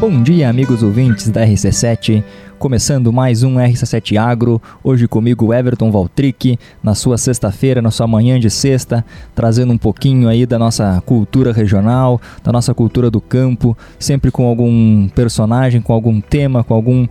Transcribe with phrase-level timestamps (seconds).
[0.00, 2.22] Bom dia, amigos ouvintes da RC7.
[2.56, 8.38] Começando mais um RC7 Agro, hoje comigo Everton Valtric, na sua sexta-feira, na sua manhã
[8.38, 13.76] de sexta, trazendo um pouquinho aí da nossa cultura regional, da nossa cultura do campo,
[13.98, 17.08] sempre com algum personagem, com algum tema, com algum uh,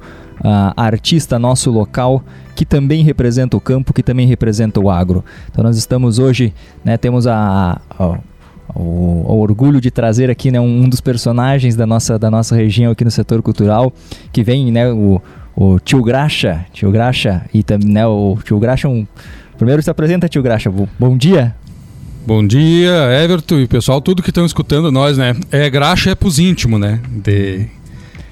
[0.77, 2.23] artista nosso local
[2.55, 5.25] que também representa o campo, que também representa o agro.
[5.51, 6.53] Então nós estamos hoje,
[6.85, 8.17] né, temos a, a
[8.75, 12.91] o, o, orgulho de trazer aqui né, um, dos personagens da nossa, da nossa região
[12.91, 13.93] aqui no setor cultural,
[14.31, 15.21] que vem né, o,
[15.55, 19.05] o tio Graxa, tio Graxa, e também né, o tio Graxa, um,
[19.57, 21.55] primeiro se apresenta tio Graxa, bom dia.
[22.25, 22.91] Bom dia,
[23.23, 25.33] Everton e pessoal, tudo que estão escutando nós, né?
[25.49, 26.99] É Graxa é pros íntimos, né?
[27.09, 27.69] De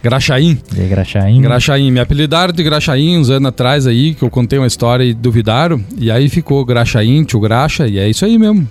[0.05, 0.59] Graxaim.
[0.71, 1.41] De Graxaim.
[1.41, 1.89] Graxaim.
[1.89, 5.83] Me apelidaram de Graxaim uns anos atrás aí, que eu contei uma história e duvidaram.
[5.97, 8.67] E aí ficou Graxaim, tio Graxa, e é isso aí mesmo.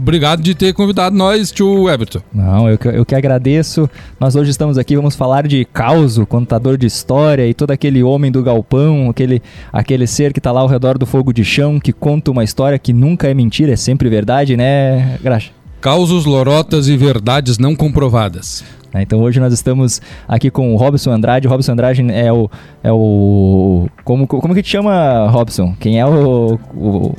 [0.00, 2.20] Obrigado de ter convidado nós, tio Everton.
[2.32, 3.88] Não, eu que, eu que agradeço.
[4.18, 8.32] Nós hoje estamos aqui, vamos falar de Causo, contador de história e todo aquele homem
[8.32, 11.92] do galpão, aquele, aquele ser que está lá ao redor do fogo de chão, que
[11.92, 15.50] conta uma história que nunca é mentira, é sempre verdade, né, Graxa?
[15.80, 18.64] Causos, lorotas e verdades não comprovadas.
[18.92, 19.02] Né?
[19.02, 21.46] Então hoje nós estamos aqui com o Robson Andrade.
[21.46, 22.50] O Robson Andrade é o.
[22.82, 25.74] É o como, como que te chama, Robson?
[25.78, 27.14] Quem é o, o, o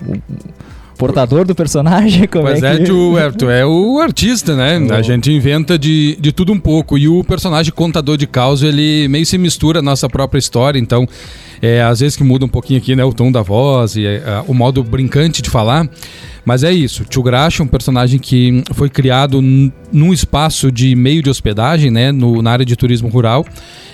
[1.00, 2.28] portador do personagem?
[2.28, 2.92] Como pois é, é que...
[2.92, 4.78] o Everton é o artista, né?
[4.80, 4.94] Oh.
[5.00, 6.98] A gente inventa de, de tudo um pouco.
[6.98, 10.78] E o personagem contador de caos, ele meio se mistura à nossa própria história.
[10.78, 11.08] Então,
[11.62, 13.04] é, às vezes que muda um pouquinho aqui, né?
[13.04, 15.90] O tom da voz e é, o modo brincante de falar.
[16.50, 17.06] Mas é isso.
[17.06, 22.12] Tio Graxa é um personagem que foi criado num espaço de meio de hospedagem, né?
[22.12, 23.46] No, na área de turismo rural.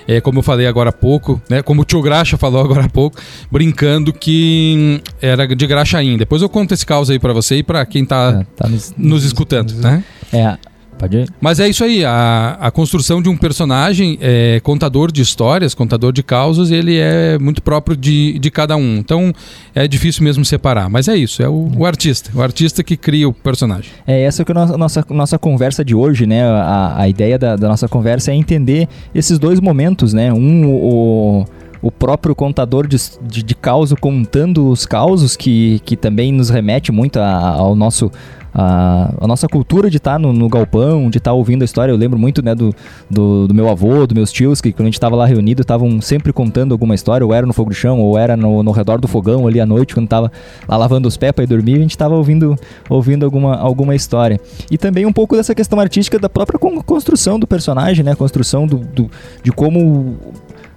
[0.07, 1.61] É, como eu falei agora há pouco, né?
[1.61, 6.15] Como o tio Graxa falou agora há pouco, brincando que era de Graxaim.
[6.15, 8.93] Depois eu conto esse caos aí para você e para quem tá, é, tá nos,
[8.97, 10.01] nos, escutando, nos, né?
[10.31, 10.57] É,
[10.97, 11.29] Pode ir.
[11.41, 16.11] Mas é isso aí, a, a construção de um personagem, é, contador de histórias, contador
[16.11, 18.97] de causas, ele é muito próprio de, de cada um.
[18.97, 19.33] Então
[19.73, 20.89] é difícil mesmo separar.
[20.89, 23.91] Mas é isso, é o, o artista, o artista que cria o personagem.
[24.07, 26.43] É essa que é a nossa, nossa, conversa de hoje, né?
[26.43, 30.31] A, a ideia da, da nossa conversa é entender esses dois momentos, né?
[30.31, 31.45] Um, o
[31.85, 36.91] o próprio contador de, de, de causo contando os causos, que, que também nos remete
[36.91, 38.11] muito a, ao nosso
[38.57, 41.65] a, a nossa cultura de estar tá no, no, galpão, de estar tá ouvindo a
[41.65, 41.91] história.
[41.91, 42.73] Eu lembro muito né, do,
[43.11, 45.99] do, do meu avô, dos meus tios, que quando a gente estava lá reunido, estavam
[45.99, 48.97] sempre contando alguma história, ou era no fogo de chão, ou era no, no redor
[49.01, 50.31] do fogão ali à noite, quando estava
[50.65, 52.55] lá lavando os pés para ir dormir, a gente estava ouvindo,
[52.89, 54.39] ouvindo alguma, alguma história.
[54.71, 58.13] E também um pouco dessa questão artística da própria construção do personagem, né?
[58.13, 59.11] A construção do, do
[59.43, 60.15] de como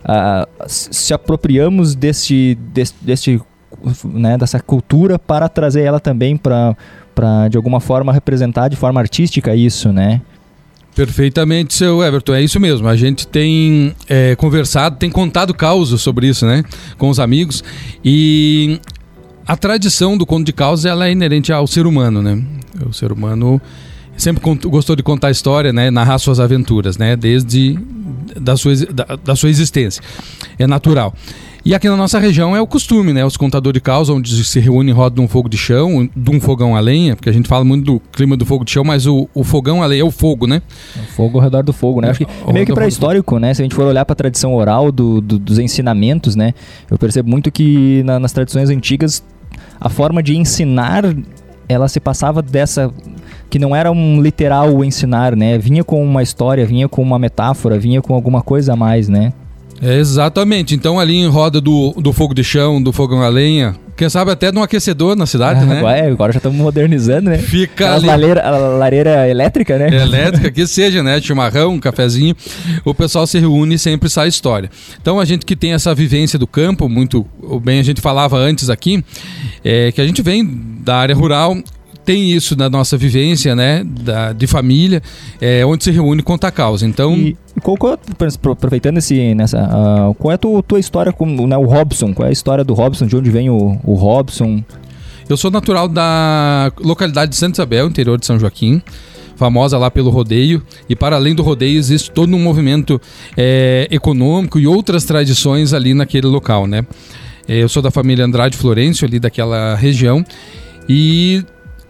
[0.05, 3.41] uh, se apropriamos deste, deste, deste
[4.05, 6.77] né, dessa cultura para trazer ela também para
[7.19, 10.21] para de alguma forma representar de forma artística isso, né?
[10.95, 12.87] Perfeitamente, seu Everton, é isso mesmo.
[12.87, 16.63] A gente tem é, conversado, tem contado causos sobre isso, né,
[16.97, 17.65] com os amigos
[18.05, 18.81] e
[19.45, 22.41] a tradição do conto de causas ela é inerente ao ser humano, né?
[22.89, 23.61] O ser humano
[24.17, 27.77] sempre gostou de contar história, né, narrar suas aventuras, né, desde
[28.41, 30.01] da sua, da, da sua existência.
[30.57, 31.13] É natural.
[31.69, 33.23] E aqui na nossa região é o costume, né?
[33.27, 36.31] Os contadores de causa, onde se reúnem em roda de um fogo de chão, de
[36.31, 38.83] um fogão a lenha, porque a gente fala muito do clima do fogo de chão,
[38.83, 40.63] mas o, o fogão a lenha é o fogo, né?
[40.97, 42.09] O fogo ao redor do fogo, né?
[42.09, 43.53] Acho que é meio que pré-histórico, né?
[43.53, 46.55] Se a gente for olhar para a tradição oral do, do, dos ensinamentos, né?
[46.91, 49.23] Eu percebo muito que na, nas tradições antigas
[49.79, 51.05] a forma de ensinar
[51.69, 52.91] ela se passava dessa
[53.51, 55.59] que não era um literal ensinar, né?
[55.59, 59.35] Vinha com uma história, vinha com uma metáfora, vinha com alguma coisa a mais, né?
[59.81, 60.75] É, exatamente.
[60.75, 64.31] Então ali em roda do, do fogo de chão, do fogão a lenha, quem sabe
[64.31, 65.79] até de um aquecedor na cidade, ah, né?
[65.79, 67.39] Agora, agora já estamos modernizando, né?
[67.39, 68.07] Fica ali...
[68.07, 69.89] lareira, lareira elétrica, né?
[69.89, 71.21] Elétrica, que seja, né?
[71.21, 72.37] Chimarrão, um cafezinho.
[72.85, 74.71] O pessoal se reúne e sempre sai história.
[75.01, 77.27] Então a gente que tem essa vivência do campo, muito
[77.63, 79.05] bem a gente falava antes aqui,
[79.65, 80.49] é que a gente vem
[80.81, 81.57] da área rural,
[82.09, 85.03] tem isso na nossa vivência, né, da, de família,
[85.39, 86.87] é, onde se reúne conta causa.
[86.87, 87.99] Então, e, qual, qual,
[88.51, 92.15] aproveitando esse, nessa, uh, qual é a tua, tua história com né, o Robson?
[92.15, 93.05] Qual é a história do Robson?
[93.05, 94.65] De onde vem o, o Robson?
[95.29, 98.81] Eu sou natural da localidade de Santa Isabel, interior de São Joaquim
[99.37, 100.63] famosa lá pelo rodeio.
[100.89, 102.99] E para além do rodeio, existe todo um movimento
[103.37, 106.85] é, econômico e outras tradições ali naquele local, né?
[107.47, 110.25] É, eu sou da família Andrade Florencio, ali daquela região.
[110.89, 111.45] E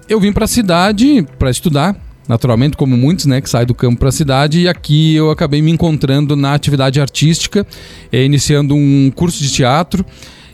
[0.08, 1.96] eu vim para a cidade para estudar,
[2.26, 5.62] naturalmente, como muitos, né, que saem do campo para a cidade, e aqui eu acabei
[5.62, 7.66] me encontrando na atividade artística,
[8.12, 10.04] é, iniciando um curso de teatro.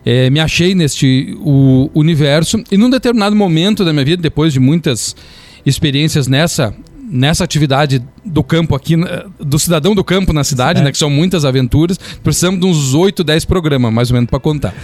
[0.05, 4.61] É, me achei neste o, universo e num determinado momento da minha vida, depois de
[4.61, 5.17] muitas
[5.65, 6.75] experiências nessa
[7.07, 8.97] nessa atividade do campo aqui,
[9.39, 10.91] do cidadão do campo na cidade, né?
[10.91, 11.99] Que são muitas aventuras.
[12.23, 14.75] Precisamos de uns 8, 10 programas, mais ou menos, para contar.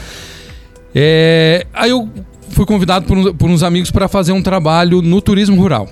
[0.95, 2.09] É, aí eu
[2.51, 5.89] fui convidado por, por uns amigos para fazer um trabalho no turismo rural.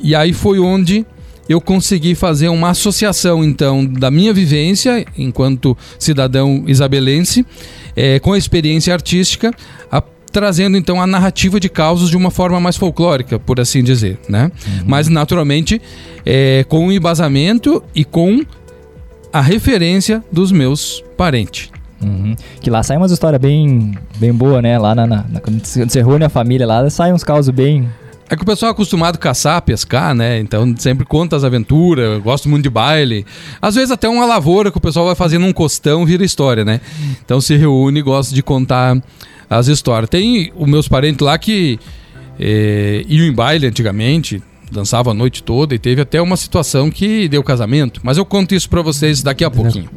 [0.00, 1.04] E aí foi onde
[1.48, 7.44] eu consegui fazer uma associação, então, da minha vivência enquanto cidadão isabelense,
[7.96, 9.50] é, com a experiência artística,
[9.90, 14.18] a, trazendo então a narrativa de causos de uma forma mais folclórica, por assim dizer,
[14.28, 14.52] né?
[14.66, 14.84] Uhum.
[14.86, 15.80] Mas naturalmente
[16.24, 18.44] é, com o embasamento e com
[19.32, 21.70] a referência dos meus parentes.
[22.00, 22.36] Uhum.
[22.60, 24.78] Que lá sai umas histórias bem, bem boas, né?
[24.78, 27.88] Lá na, na, na, quando você reúne a família lá, sai uns causos bem,
[28.30, 30.38] é que o pessoal é acostumado a caçar, pescar, né?
[30.38, 33.24] Então sempre conta as aventuras, gosto muito de baile.
[33.60, 36.80] Às vezes até uma lavoura que o pessoal vai fazendo um costão vira história, né?
[37.24, 39.02] Então se reúne e gosta de contar
[39.48, 40.10] as histórias.
[40.10, 41.80] Tem os meus parentes lá que
[42.38, 47.28] é, iam em baile antigamente, dançava a noite toda e teve até uma situação que
[47.28, 48.00] deu casamento.
[48.04, 49.88] Mas eu conto isso para vocês daqui a pouquinho.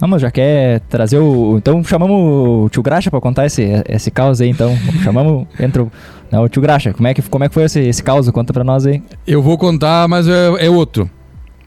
[0.00, 1.56] Não, mas já quer trazer o.
[1.56, 4.76] Então chamamos o tio Graxa para contar esse, esse caos aí, então.
[5.02, 5.46] Chamamos.
[5.58, 5.92] Entra o.
[6.30, 8.28] Não, o tio Graxa, como é que, como é que foi esse, esse caos?
[8.30, 9.02] Conta para nós aí.
[9.26, 11.08] Eu vou contar, mas é, é outro.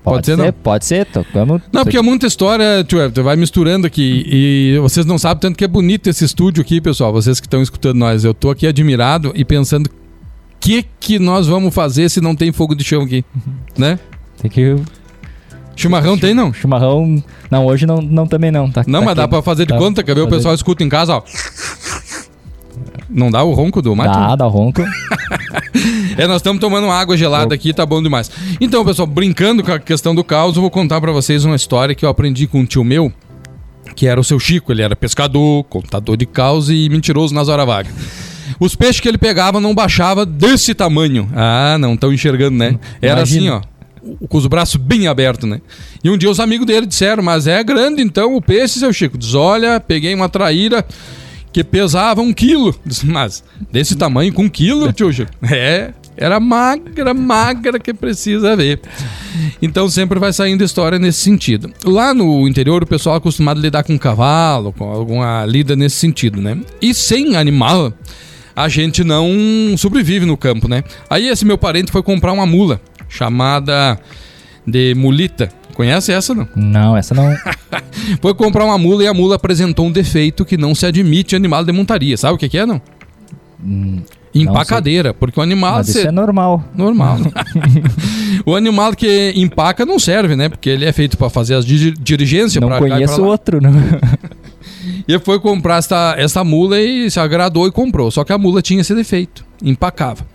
[0.03, 0.53] Pode, pode ser, ser?
[0.53, 1.61] Pode ser, tocamos.
[1.73, 4.25] Não, porque é muita história, tio, tu vai misturando aqui.
[4.27, 7.11] E vocês não sabem tanto que é bonito esse estúdio aqui, pessoal.
[7.11, 8.23] Vocês que estão escutando nós.
[8.23, 9.91] Eu tô aqui admirado e pensando o
[10.59, 13.25] que, que nós vamos fazer se não tem fogo de chão aqui,
[13.77, 13.97] né?
[14.41, 14.75] Tem que
[15.79, 16.53] Chimarrão tem, não?
[16.53, 17.23] Chimarrão.
[17.49, 18.69] Não, hoje não, não também não.
[18.69, 19.21] Tá, não, tá mas aqui.
[19.21, 20.03] dá pra fazer de dá conta.
[20.03, 20.21] Quer ver?
[20.21, 21.23] O pessoal escuta em casa, ó.
[23.09, 24.13] Não dá o ronco do mate?
[24.13, 24.81] Dá, dá o ronco.
[26.17, 28.29] é, nós estamos tomando água gelada aqui, tá bom demais.
[28.59, 31.95] Então, pessoal, brincando com a questão do caos, eu vou contar para vocês uma história
[31.95, 33.11] que eu aprendi com um tio meu,
[33.95, 34.73] que era o seu Chico.
[34.73, 37.93] Ele era pescador, contador de caos e mentiroso nas horas vagas.
[38.59, 41.29] Os peixes que ele pegava não baixava desse tamanho.
[41.33, 42.77] Ah, não estão enxergando, né?
[43.01, 43.55] Era Imagina.
[43.55, 43.78] assim, ó
[44.27, 45.61] com os braços bem abertos, né?
[46.03, 49.17] E um dia os amigos dele disseram, mas é grande então o peixe, seu Chico.
[49.17, 50.85] Diz, olha, peguei uma traíra
[51.51, 52.75] que pesava um quilo.
[52.85, 55.31] Diz, mas desse tamanho, com um quilo, tio Chico?
[55.51, 58.81] É, era magra, magra que precisa ver.
[59.61, 61.71] Então sempre vai saindo história nesse sentido.
[61.85, 65.95] Lá no interior o pessoal é acostumado a lidar com cavalo, com alguma lida nesse
[65.95, 66.59] sentido, né?
[66.81, 67.93] E sem animal
[68.53, 69.29] a gente não
[69.77, 70.83] sobrevive no campo, né?
[71.09, 73.99] Aí esse meu parente foi comprar uma mula chamada
[74.65, 75.49] de mulita.
[75.73, 76.47] Conhece essa não?
[76.55, 77.33] Não, essa não.
[78.21, 81.63] Foi comprar uma mula e a mula apresentou um defeito que não se admite animal
[81.63, 82.17] de montaria.
[82.17, 82.81] Sabe o que, que é, não?
[83.63, 84.01] Hum,
[84.33, 85.75] Empacadeira, porque o animal.
[85.75, 86.63] Mas isso é normal.
[86.75, 87.17] Normal.
[88.45, 90.49] o animal que empaca não serve, né?
[90.49, 92.61] Porque ele é feito para fazer as dirigências.
[92.61, 93.71] Não conheço outro, não.
[95.07, 98.11] e foi comprar essa, essa mula e se agradou e comprou.
[98.11, 100.25] Só que a mula tinha esse defeito, empacava.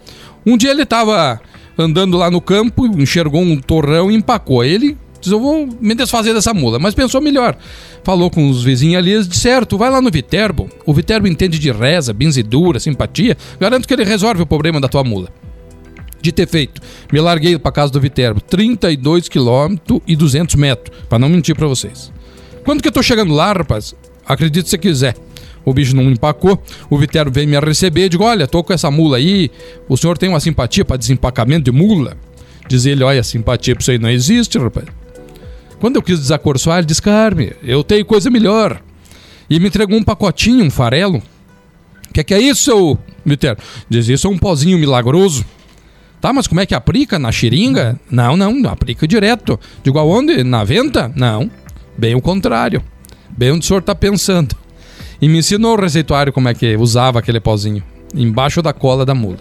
[0.44, 1.40] Um dia ele estava
[1.78, 4.64] andando lá no campo, enxergou um torrão e empacou.
[4.64, 6.78] Ele disse, eu vou me desfazer dessa mula.
[6.78, 7.56] Mas pensou melhor.
[8.02, 10.68] Falou com os vizinhos ali, disseram, tu vai lá no Viterbo.
[10.86, 13.36] O Viterbo entende de reza, benzidura, simpatia.
[13.58, 15.28] Garanto que ele resolve o problema da tua mula.
[16.20, 16.80] De ter feito,
[17.12, 21.66] me larguei para casa do Viterbo, 32 km e 200 metros, para não mentir para
[21.66, 22.10] vocês.
[22.64, 23.94] Quando que eu tô chegando lá, rapaz?
[24.24, 25.14] Acredite se quiser.
[25.64, 26.62] O bicho não empacou.
[26.90, 28.08] O Vitero veio me receber.
[28.08, 29.50] Digo: Olha, tô com essa mula aí.
[29.88, 32.16] O senhor tem uma simpatia para desempacamento de mula?
[32.68, 34.86] Diz ele: Olha, simpatia pra isso aí não existe, rapaz.
[35.80, 38.80] Quando eu quis desacorçoar, ele disse: Carme, eu tenho coisa melhor.
[39.48, 41.22] E me entregou um pacotinho, um farelo.
[42.08, 43.58] O que, é que é isso, seu Vitero?
[43.88, 45.44] Diz: Isso é um pozinho milagroso.
[46.20, 47.18] Tá, mas como é que aplica?
[47.18, 48.00] Na xiringa?
[48.10, 49.60] Não, não, aplica direto.
[49.82, 50.42] Digo, aonde?
[50.42, 51.12] Na venta?
[51.14, 51.50] Não.
[51.98, 52.82] Bem o contrário.
[53.36, 54.56] Bem onde o senhor está pensando
[55.24, 57.82] e me ensinou o receituário como é que usava aquele pozinho
[58.14, 59.38] embaixo da cola da mula.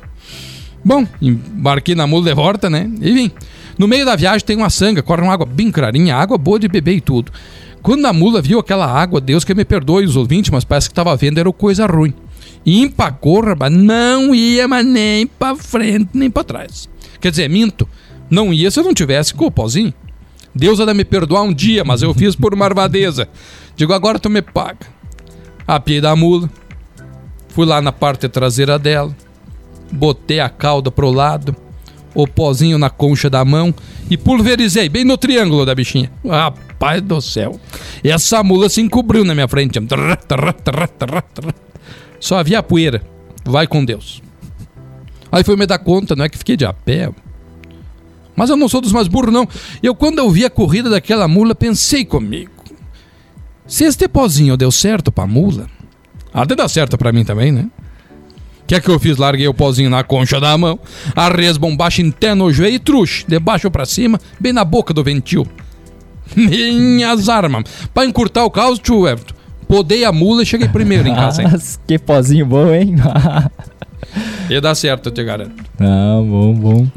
[0.82, 2.90] Bom, embarquei na mula de volta, né?
[3.02, 3.30] E vim.
[3.78, 6.70] No meio da viagem tem uma sanga, corre uma água bem clarinha, água boa de
[6.70, 7.34] beber e tudo.
[7.82, 10.94] Quando a mula viu aquela água, Deus que me perdoe os ouvintes, mas parece que
[10.94, 12.14] estava vendo era coisa ruim.
[12.66, 16.88] E empacou, não ia mas nem pra frente nem pra trás.
[17.20, 17.86] Quer dizer, minto,
[18.30, 19.94] não ia se eu não tivesse com o pozinho.
[20.56, 23.28] Deus ainda me perdoar um dia, mas eu fiz por marvadeza.
[23.76, 24.93] Digo, agora tu me paga.
[25.68, 26.50] Apiei da mula,
[27.50, 29.16] fui lá na parte traseira dela,
[29.92, 31.56] botei a cauda pro lado,
[32.14, 33.74] o pozinho na concha da mão
[34.10, 36.12] e pulverizei bem no triângulo da bichinha.
[36.28, 37.60] Rapaz do céu.
[38.04, 39.80] Essa mula se encobriu na minha frente.
[42.20, 43.02] Só havia poeira.
[43.46, 44.22] Vai com Deus.
[45.32, 47.10] Aí foi me dar conta, não é que fiquei de a pé.
[48.36, 49.48] Mas eu não sou dos mais burros, não.
[49.82, 52.52] Eu, quando eu vi a corrida daquela mula, pensei comigo.
[53.66, 55.68] Se este pozinho deu certo pra mula,
[56.34, 57.68] até dá certo pra mim também, né?
[58.62, 59.18] O que é que eu fiz?
[59.18, 60.80] Larguei o pozinho na concha da mão,
[61.16, 64.94] arrei as bombachas até no joelho e truxe, de baixo pra cima, bem na boca
[64.94, 65.46] do ventil.
[66.36, 67.64] Minhas armas.
[67.94, 69.36] Pra encurtar o caos, tio Everton,
[69.68, 71.50] podei a mula e cheguei primeiro em casa, hein?
[71.86, 72.96] que pozinho bom, hein?
[74.50, 75.64] Ia dar certo, eu te garanto.
[75.80, 76.88] Ah, bom, bom.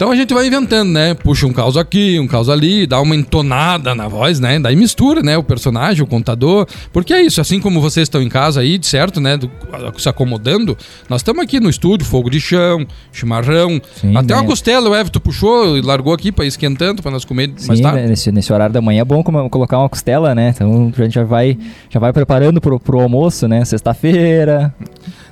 [0.00, 1.12] Então a gente vai inventando, né?
[1.12, 4.58] Puxa um caos aqui, um caos ali, dá uma entonada na voz, né?
[4.58, 5.36] Daí mistura, né?
[5.36, 6.66] O personagem, o contador.
[6.90, 9.36] Porque é isso, assim como vocês estão em casa aí, certo, né?
[9.36, 9.50] Do,
[9.98, 10.74] se acomodando,
[11.06, 13.78] nós estamos aqui no estúdio, fogo de chão, chimarrão.
[13.96, 14.40] Sim, até né?
[14.40, 17.68] uma costela o Everton puxou e largou aqui para ir esquentando, para nós comer Sim,
[17.68, 18.00] mais tarde.
[18.00, 18.08] Né?
[18.08, 20.54] Nesse, nesse horário da manhã é bom colocar uma costela, né?
[20.56, 21.58] Então a gente já vai,
[21.90, 23.62] já vai preparando pro, pro almoço, né?
[23.66, 24.74] Sexta-feira.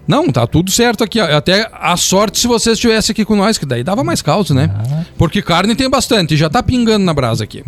[0.09, 1.21] Não, tá tudo certo aqui.
[1.21, 4.71] Até a sorte se você estivesse aqui com nós, que daí dava mais causa, né?
[4.75, 5.05] Ah.
[5.19, 7.63] Porque carne tem bastante, já tá pingando na brasa aqui.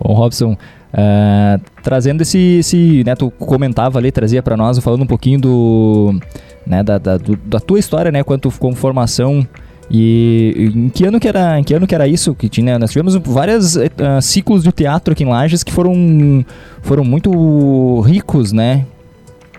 [0.00, 5.06] Bom, Robson, uh, trazendo esse, esse, né, tu comentava ali, trazia para nós, falando um
[5.06, 6.20] pouquinho do,
[6.66, 9.46] né, da, da, do, da tua história, né, quanto com formação
[9.88, 12.78] e em que ano que era, em que ano que era isso que tinha?
[12.78, 16.44] Nós tivemos vários uh, ciclos de teatro aqui em Lages que foram
[16.82, 18.86] foram muito ricos, né?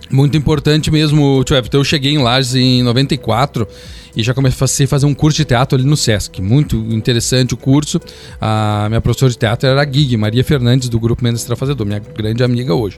[0.09, 3.67] Muito importante mesmo, Tio Então eu cheguei em Lages em 94
[4.15, 6.41] e já comecei a fazer um curso de teatro ali no Sesc.
[6.41, 7.99] Muito interessante o curso.
[8.39, 11.99] A minha professora de teatro era a Gig, Maria Fernandes, do Grupo Menestrel Fazedor, minha
[11.99, 12.97] grande amiga hoje.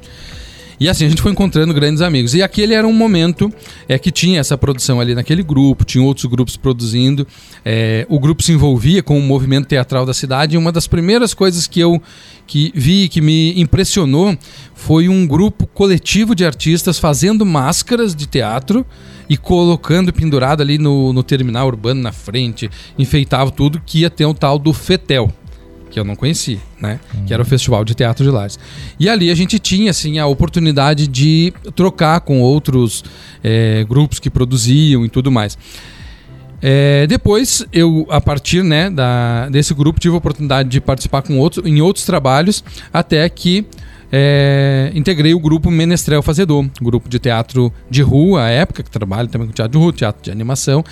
[0.79, 2.34] E assim, a gente foi encontrando grandes amigos.
[2.34, 3.51] E aquele era um momento
[3.88, 7.25] é, que tinha essa produção ali naquele grupo, tinha outros grupos produzindo.
[7.65, 10.55] É, o grupo se envolvia com o movimento teatral da cidade.
[10.55, 12.01] E uma das primeiras coisas que eu
[12.46, 14.38] que vi que me impressionou
[14.74, 18.86] foi um grupo coletivo de artistas fazendo máscaras de teatro
[19.29, 24.25] e colocando pendurado ali no, no terminal urbano na frente, enfeitava tudo, que ia ter
[24.25, 25.29] o tal do Fetel
[25.89, 27.00] que eu não conhecia, né?
[27.13, 27.25] Uhum.
[27.25, 28.60] Que era o Festival de Teatro de Lages.
[29.00, 33.03] E ali a gente tinha, assim, a oportunidade de trocar com outros
[33.44, 35.58] é, grupos que produziam e tudo mais.
[36.62, 41.38] É, depois, eu, a partir né, da, desse grupo, tive a oportunidade de participar com
[41.38, 43.65] outros, em outros trabalhos, até que
[44.12, 49.27] é, integrei o grupo Menestrel Fazedor, grupo de teatro de rua, à época, que trabalha
[49.27, 50.84] também com teatro de rua, teatro de animação.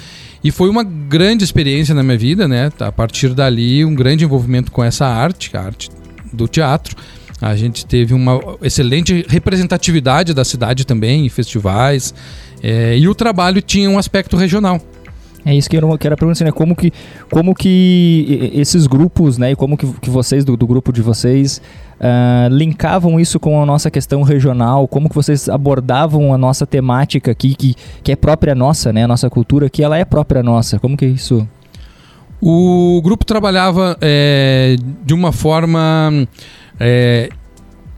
[0.46, 2.72] E foi uma grande experiência na minha vida, né?
[2.80, 5.90] A partir dali, um grande envolvimento com essa arte, a arte
[6.32, 6.96] do teatro.
[7.42, 12.14] A gente teve uma excelente representatividade da cidade também, em festivais.
[12.62, 14.80] É, e o trabalho tinha um aspecto regional.
[15.44, 16.52] É isso que eu quero perguntar, né?
[16.52, 16.94] Como que,
[17.32, 19.54] como que esses grupos, né?
[19.54, 21.60] E como que, que vocês, do, do grupo de vocês,
[22.00, 24.88] uh, linkavam isso com a nossa questão regional?
[24.88, 29.04] Como que vocês abordavam a nossa temática aqui, que, que é própria nossa, né?
[29.04, 30.80] A nossa cultura, que ela é própria nossa.
[30.80, 31.48] Como que é isso?
[32.42, 34.76] O grupo trabalhava é,
[35.06, 36.28] de uma forma...
[36.80, 37.30] É,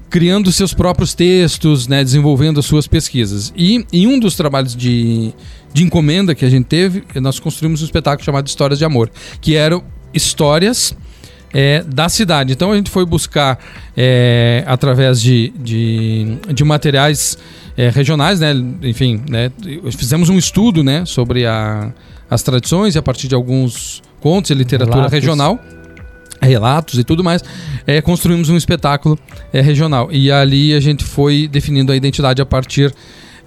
[0.10, 3.54] criando seus próprios textos, né, desenvolvendo as suas pesquisas.
[3.56, 5.34] E em um dos trabalhos de,
[5.74, 9.12] de encomenda que a gente teve, nós construímos um espetáculo chamado Histórias de Amor,
[9.42, 10.96] que eram histórias
[11.58, 12.54] é, da cidade.
[12.54, 13.58] Então a gente foi buscar,
[13.98, 17.36] é, através de, de, de materiais
[17.76, 18.54] é, regionais, né?
[18.84, 19.52] enfim, né?
[19.98, 21.04] fizemos um estudo né?
[21.04, 21.92] sobre a,
[22.30, 25.14] as tradições e a partir de alguns contos e literatura Relatos.
[25.14, 25.60] regional
[26.40, 27.44] relatos e tudo mais,
[27.88, 29.18] é, construímos um espetáculo
[29.52, 30.10] é, regional.
[30.12, 32.94] E ali a gente foi definindo a identidade a partir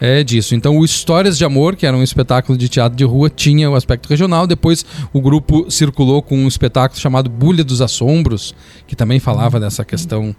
[0.01, 0.55] é disso.
[0.55, 3.75] Então, o Histórias de Amor, que era um espetáculo de teatro de rua, tinha o
[3.75, 4.47] aspecto regional.
[4.47, 8.55] Depois, o grupo circulou com um espetáculo chamado Bulha dos Assombros,
[8.87, 10.35] que também falava dessa questão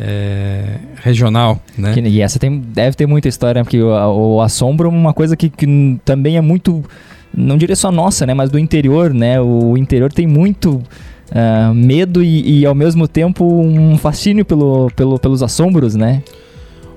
[0.00, 1.92] é, regional, né?
[1.94, 3.64] Que, e essa tem, deve ter muita história, né?
[3.64, 6.82] porque o, o assombro é uma coisa que, que também é muito,
[7.36, 8.34] não diria só nossa, né?
[8.34, 9.40] Mas do interior, né?
[9.40, 10.82] O interior tem muito
[11.30, 16.22] uh, medo e, e, ao mesmo tempo, um fascínio pelo, pelo, pelos assombros, né?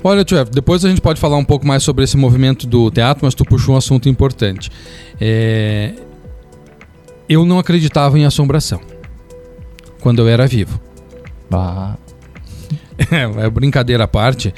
[0.04, 3.26] Olha, Jeff, depois a gente pode falar um pouco mais sobre esse movimento do teatro,
[3.26, 4.70] mas tu puxou um assunto importante.
[5.20, 5.94] É...
[7.28, 8.80] Eu não acreditava em assombração
[10.00, 10.80] quando eu era vivo.
[11.50, 11.98] Bah.
[13.12, 14.52] É, é brincadeira à parte.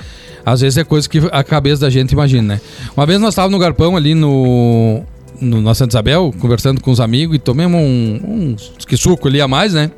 [0.46, 2.62] Às vezes é coisa que a cabeça da gente imagina, né?
[2.96, 5.03] Uma vez nós estávamos no galpão ali no
[5.41, 9.48] no, na Santa Isabel, conversando com os amigos e tomemos um, um suco ali a
[9.48, 9.91] mais, né?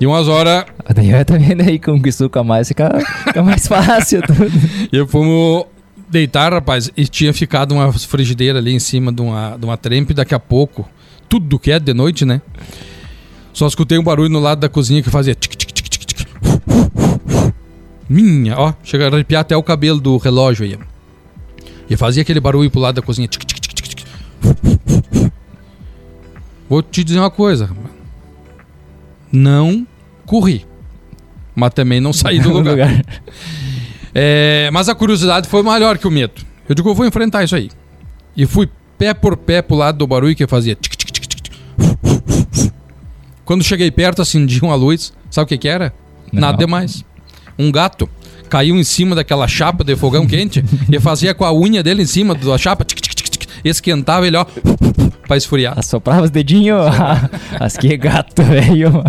[0.00, 0.64] E umas horas.
[0.94, 4.22] Daí eu também daí com que suco a mais fica, fica mais fácil.
[4.22, 4.50] Tudo.
[4.92, 5.66] e fomos
[6.08, 10.14] deitar, rapaz, e tinha ficado uma frigideira ali em cima de uma, de uma trempe,
[10.14, 10.88] daqui a pouco,
[11.28, 12.40] tudo que é de noite, né?
[13.52, 16.28] Só escutei um barulho no lado da cozinha que fazia tic, tic, tic, tic, tic.
[18.08, 20.78] Minha, ó, chega a arrepiar até o cabelo do relógio aí.
[21.88, 23.26] E fazia aquele barulho pro lado da cozinha.
[23.26, 23.65] Tic, tic,
[26.68, 27.70] Vou te dizer uma coisa.
[29.30, 29.86] Não
[30.24, 30.66] corri.
[31.54, 32.72] Mas também não saí do lugar.
[32.72, 33.04] lugar.
[34.14, 36.34] É, mas a curiosidade foi maior que o medo.
[36.68, 37.70] Eu digo, eu vou enfrentar isso aí.
[38.36, 40.74] E fui pé por pé pro lado do barulho que fazia.
[40.74, 41.52] Tic, tic, tic.
[43.44, 45.12] Quando cheguei perto, acendi uma luz.
[45.30, 45.94] Sabe o que, que era?
[46.32, 46.40] Não.
[46.40, 47.04] Nada demais.
[47.58, 48.08] Um gato
[48.48, 52.06] caiu em cima daquela chapa de fogão quente e fazia com a unha dele em
[52.06, 52.84] cima da chapa.
[52.84, 53.25] Tic, tic, tic.
[53.68, 54.44] Esquentava ele, ó,
[55.26, 55.78] pra esfriar.
[55.78, 56.80] Assoprava os dedinhos.
[57.58, 59.02] As que gato, velho.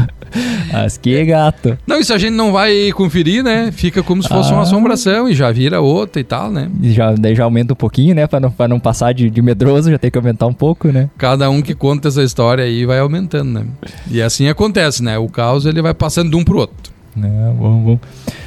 [0.74, 1.78] As que gato.
[1.88, 3.72] Não, isso a gente não vai conferir, né?
[3.72, 4.64] Fica como se fosse uma Ah.
[4.64, 6.70] assombração e já vira outra e tal, né?
[6.82, 8.28] E Já, daí já aumenta um pouquinho, né?
[8.28, 11.10] Pra não, pra não passar de, de medroso, já tem que aumentar um pouco, né?
[11.18, 13.66] Cada um que conta essa história aí vai aumentando, né?
[14.12, 15.18] E assim acontece, né?
[15.18, 16.92] O caos ele vai passando de um pro outro.
[17.18, 18.00] É, bom, bom.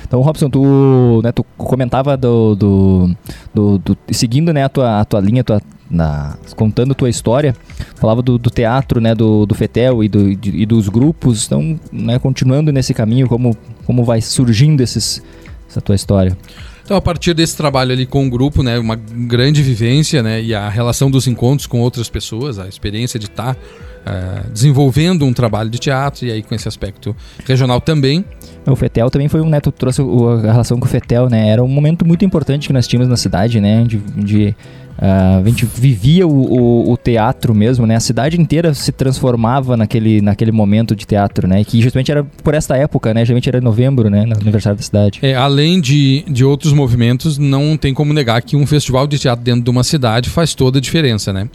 [0.07, 3.11] Então, Robson, tu, né, tu comentava do, do,
[3.55, 7.55] do- do- seguindo né, a, tua, a tua linha, tua, na, contando tua história,
[7.97, 11.79] falava do, do teatro, né, do, do FETEL e, do, de- e dos grupos, então,
[11.93, 15.23] né, continuando nesse caminho, como, como vai surgindo esses,
[15.69, 16.37] essa tua história?
[16.85, 20.55] Então, a partir desse trabalho ali com o grupo, né, uma grande vivência, né, e
[20.55, 23.57] a relação dos encontros com outras pessoas, a experiência de estar
[24.05, 27.15] eh, desenvolvendo um trabalho de teatro e aí com esse aspecto
[27.47, 28.25] regional também.
[28.67, 31.63] O FETEL também foi um, né, tu trouxe a relação com o FETEL, né, era
[31.63, 33.99] um momento muito importante que nós tínhamos na cidade, né, de...
[33.99, 34.55] de
[35.03, 37.97] ah, a gente vivia o, o, o teatro mesmo, né?
[37.97, 41.65] A cidade inteira se transformava naquele, naquele momento de teatro, né?
[41.65, 43.25] Que justamente era por esta época, né?
[43.25, 44.27] Geralmente era em novembro, né?
[44.27, 45.19] No aniversário da cidade.
[45.23, 49.43] É, além de, de outros movimentos, não tem como negar que um festival de teatro
[49.43, 51.49] dentro de uma cidade faz toda a diferença, né?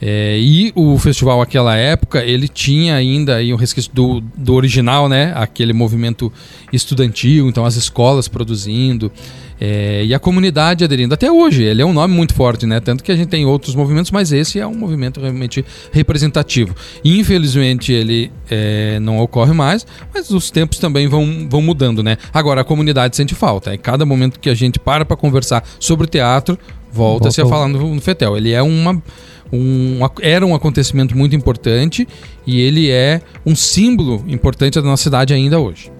[0.00, 5.08] É, e o festival naquela época, ele tinha ainda aí um resquício do, do original,
[5.08, 5.32] né?
[5.34, 6.32] Aquele movimento
[6.72, 9.12] estudantil, então as escolas produzindo
[9.60, 11.14] é, e a comunidade aderindo.
[11.14, 12.80] Até hoje, ele é um nome muito forte, né?
[12.80, 16.74] Tanto que a gente tem outros movimentos, mas esse é um movimento realmente representativo.
[17.04, 22.16] Infelizmente, ele é, não ocorre mais, mas os tempos também vão, vão mudando, né?
[22.32, 23.74] Agora, a comunidade sente falta.
[23.74, 26.58] E cada momento que a gente para para conversar sobre teatro,
[26.92, 28.36] volta-se a Volta o- falar no, no FETEL.
[28.36, 29.02] Ele é uma.
[29.50, 32.06] Um, era um acontecimento muito importante
[32.46, 35.90] e ele é um símbolo importante da nossa cidade ainda hoje.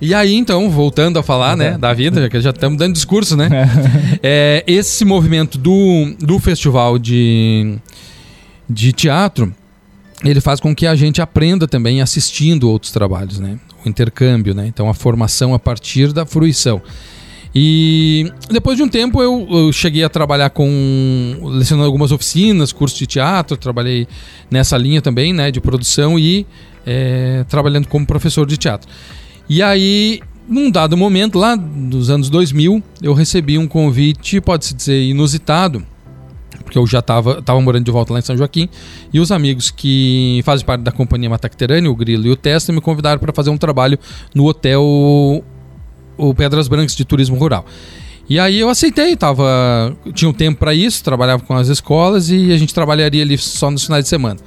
[0.00, 3.36] E aí, então, voltando a falar, né, da vida, já que já estamos dando discurso,
[3.36, 3.48] né?
[4.22, 7.78] é, esse movimento do, do festival de,
[8.70, 9.52] de teatro,
[10.24, 13.58] ele faz com que a gente aprenda também assistindo outros trabalhos, né?
[13.84, 14.66] O intercâmbio, né?
[14.68, 16.80] Então, a formação a partir da fruição.
[17.54, 22.98] E depois de um tempo eu, eu cheguei a trabalhar com lecionando algumas oficinas, cursos
[22.98, 24.06] de teatro, trabalhei
[24.50, 26.46] nessa linha também, né, de produção e
[26.86, 28.88] é, trabalhando como professor de teatro.
[29.48, 35.02] E aí, num dado momento, lá nos anos 2000, eu recebi um convite, pode-se dizer,
[35.02, 35.84] inusitado,
[36.64, 38.68] porque eu já estava tava morando de volta lá em São Joaquim,
[39.12, 42.80] e os amigos que fazem parte da companhia Matacterane, o Grilo e o Testa, me
[42.80, 43.98] convidaram para fazer um trabalho
[44.34, 44.82] no hotel
[46.18, 47.64] o Pedras Brancas de Turismo Rural.
[48.28, 52.52] E aí eu aceitei, tava, tinha um tempo para isso, trabalhava com as escolas e
[52.52, 54.38] a gente trabalharia ali só nos finais de semana.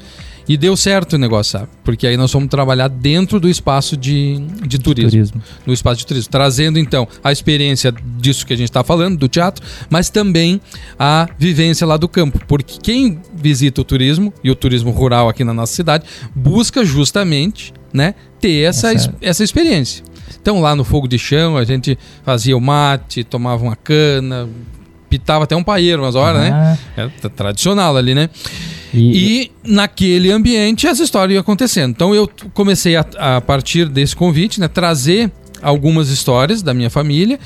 [0.47, 1.67] E deu certo o negócio, sabe?
[1.83, 5.41] Porque aí nós fomos trabalhar dentro do espaço de, de turismo, Turismo.
[5.65, 9.27] no espaço de turismo, trazendo então a experiência disso que a gente está falando, do
[9.27, 10.59] teatro, mas também
[10.99, 15.43] a vivência lá do campo, porque quem visita o turismo e o turismo rural aqui
[15.43, 20.03] na nossa cidade busca justamente, né, ter essa, Essa- essa, experiência.
[20.41, 24.49] Então lá no fogo de chão a gente fazia o mate, tomava uma cana,
[25.09, 26.49] pitava até um paeiro umas horas, né?
[26.97, 28.29] Ah, É t- tradicional ali, né?
[28.93, 31.91] E, E naquele ambiente essa história ia acontecendo.
[31.91, 37.39] Então eu comecei a, a partir desse convite, né, trazer algumas histórias da minha família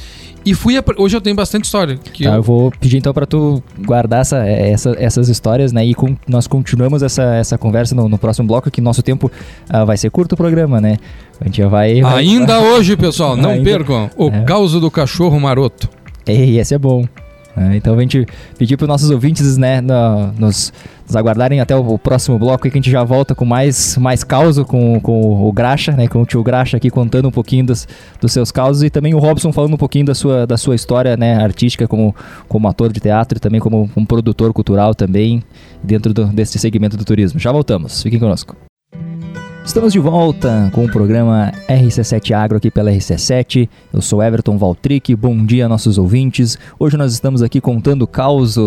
[0.45, 3.13] e fui apre- hoje eu tenho bastante história que Tá, eu eu, vou pedir então
[3.13, 5.85] para tu guardar essa, essa- essas histórias, né?
[5.85, 9.29] E com- nós continuamos essa, essa conversa no, no próximo bloco, que nosso tempo
[9.69, 10.97] ah, vai ser curto o programa, né?
[11.41, 11.99] A gente já vai.
[12.01, 14.43] vai- ainda hoje, pessoal, não Ainda- percam o É.
[14.43, 15.89] caos do cachorro maroto.
[16.25, 17.05] Ei, esse é bom.
[17.57, 18.25] É, então a gente
[18.57, 20.71] pedir para os nossos ouvintes, né, no- nos,
[21.05, 24.23] nos aguardarem até o, próximo bloco, aí que a gente já volta com mais, mais
[24.23, 27.87] causa com, com o Graxa, né, com o tio Graxa aqui contando um pouquinho dos,
[28.19, 31.15] dos seus causos e também o Robson falando um pouquinho da sua, da sua história,
[31.15, 32.15] né, artística como,
[32.47, 35.43] como ator de teatro e também como um produtor cultural também
[35.83, 37.39] dentro do, desse segmento do turismo.
[37.39, 38.55] Já voltamos, fiquem conosco.
[39.65, 43.67] Estamos de volta com o programa RC7 Agro aqui pela RC7.
[43.91, 46.57] Eu sou Everton Valtric, bom dia nossos ouvintes.
[46.79, 48.57] Hoje nós estamos aqui contando o caos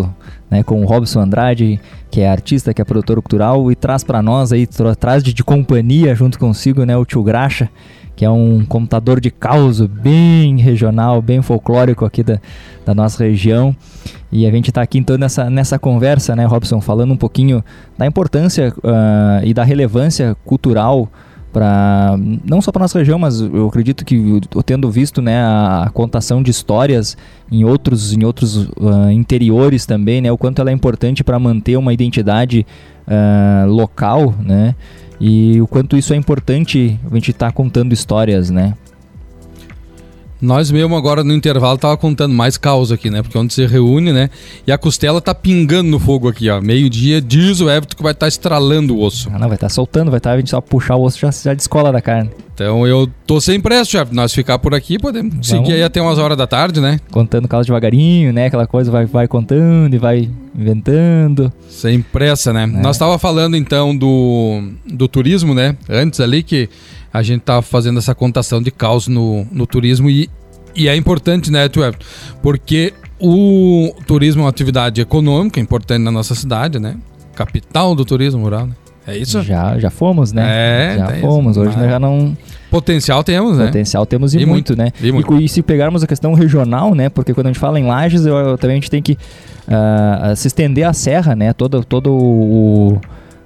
[0.50, 1.80] né, com o Robson Andrade,
[2.10, 5.32] que é artista, que é produtor cultural e traz para nós aí, tra- traz de,
[5.32, 7.70] de companhia junto consigo, né, o tio Graxa,
[8.18, 12.40] que é um contador de caos bem regional, bem folclórico aqui da,
[12.84, 13.76] da nossa região.
[14.32, 17.62] E a gente está aqui então nessa, nessa conversa, né, Robson, falando um pouquinho
[17.96, 21.08] da importância ah, e da relevância cultural
[21.52, 25.88] para não só para nossa região, mas eu acredito que eu tendo visto né, a
[25.94, 27.16] contação de histórias
[27.52, 31.76] em outros, em outros uh, interiores também, né, o quanto ela é importante para manter
[31.76, 32.66] uma identidade
[33.06, 34.74] uh, local, né,
[35.20, 38.74] e o quanto isso é importante a gente estar tá contando histórias, né.
[40.40, 43.22] Nós mesmo agora no intervalo tava contando mais causa aqui, né?
[43.22, 44.30] Porque onde se reúne, né?
[44.64, 46.60] E a costela tá pingando no fogo aqui, ó.
[46.60, 49.28] Meio-dia, diz o Everton que vai estar tá estralando o osso.
[49.32, 51.18] Ah, não, vai estar tá soltando, vai estar tá, a gente só puxar o osso
[51.18, 52.30] já, já descola da carne.
[52.54, 54.14] Então eu tô sem pressa, chefe.
[54.14, 57.00] Nós ficar por aqui, podemos Vamos seguir aí até umas horas da tarde, né?
[57.10, 58.46] Contando causa devagarinho, né?
[58.46, 61.52] Aquela coisa vai, vai contando e vai inventando.
[61.68, 62.64] Sem pressa, né?
[62.64, 62.66] É.
[62.66, 65.76] Nós tava falando então do, do turismo, né?
[65.88, 66.68] Antes ali que
[67.12, 70.28] a gente tá fazendo essa contação de caos no, no turismo e,
[70.74, 71.94] e é importante, né, Tuer?
[72.42, 76.96] Porque o turismo é uma atividade econômica importante na nossa cidade, né?
[77.34, 78.74] Capital do turismo rural, né?
[79.08, 79.42] É isso?
[79.42, 80.44] Já, já fomos, né?
[80.46, 81.56] É, já fomos.
[81.56, 82.36] Hoje nós já não.
[82.70, 83.66] Potencial temos, né?
[83.66, 84.92] Potencial temos e, e muito, muito, né?
[85.02, 85.40] E, muito.
[85.40, 87.08] E, e, se pegarmos a questão regional, né?
[87.08, 90.36] Porque quando a gente fala em lajes, eu, eu, também a gente tem que uh,
[90.36, 91.54] se estender a serra, né?
[91.54, 93.00] Todo, todo o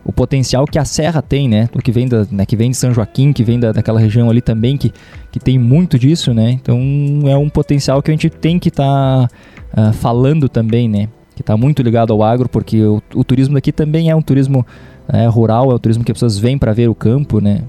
[0.05, 1.69] o potencial que a serra tem, né?
[1.73, 2.45] O que vem, da, né?
[2.45, 4.93] que vem de São Joaquim, que vem da, daquela região ali também, que,
[5.31, 6.51] que tem muito disso, né?
[6.51, 6.79] Então
[7.27, 11.09] é um potencial que a gente tem que estar tá, uh, falando também, né?
[11.37, 14.67] Que está muito ligado ao agro, porque o, o turismo daqui também é um turismo
[15.09, 17.63] é, rural, é o turismo que as pessoas vêm para ver o campo, né?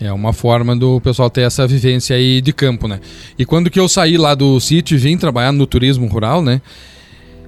[0.00, 3.00] É uma forma do pessoal ter essa vivência aí de campo, né?
[3.38, 6.60] E quando que eu saí lá do sítio e vim trabalhar no turismo rural, né?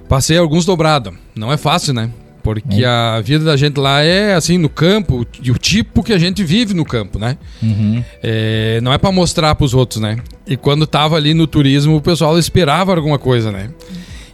[0.07, 1.13] Passei alguns dobrados.
[1.35, 2.09] Não é fácil, né?
[2.43, 2.87] Porque é.
[2.87, 6.43] a vida da gente lá é assim no campo e o tipo que a gente
[6.43, 7.37] vive no campo, né?
[7.61, 8.01] Uhum.
[8.23, 10.17] É, não é para mostrar para os outros, né?
[10.47, 13.69] E quando tava ali no turismo, o pessoal esperava alguma coisa, né?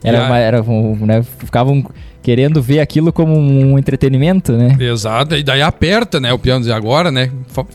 [0.04, 1.24] Era, uma, era né?
[1.40, 1.84] ficavam
[2.24, 4.76] querendo ver aquilo como um entretenimento, né?
[4.80, 5.36] Exato.
[5.36, 6.32] E daí aperta, né?
[6.34, 7.30] O piano dizer agora, né?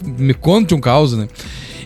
[0.05, 1.29] Me conte um caos, né?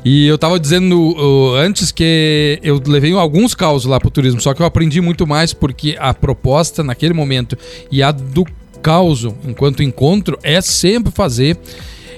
[0.05, 4.55] E eu tava dizendo uh, antes que eu levei alguns causos lá pro turismo, só
[4.55, 7.57] que eu aprendi muito mais porque a proposta naquele momento
[7.90, 8.44] e a do
[8.81, 11.57] caos enquanto encontro é sempre fazer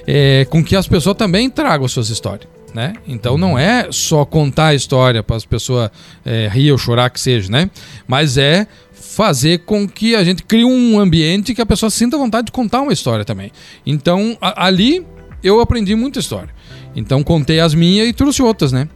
[0.07, 2.54] é, com que as pessoas também tragam suas histórias.
[2.75, 2.91] Né?
[3.07, 5.89] Então não é só contar a história para as pessoas
[6.25, 7.69] é, rir ou chorar que seja, né?
[8.05, 12.47] Mas é fazer com que a gente crie um ambiente que a pessoa sinta vontade
[12.47, 13.49] de contar uma história também.
[13.85, 15.07] Então a, ali
[15.41, 16.49] eu aprendi muita história.
[16.93, 18.89] Então contei as minhas e trouxe outras, né?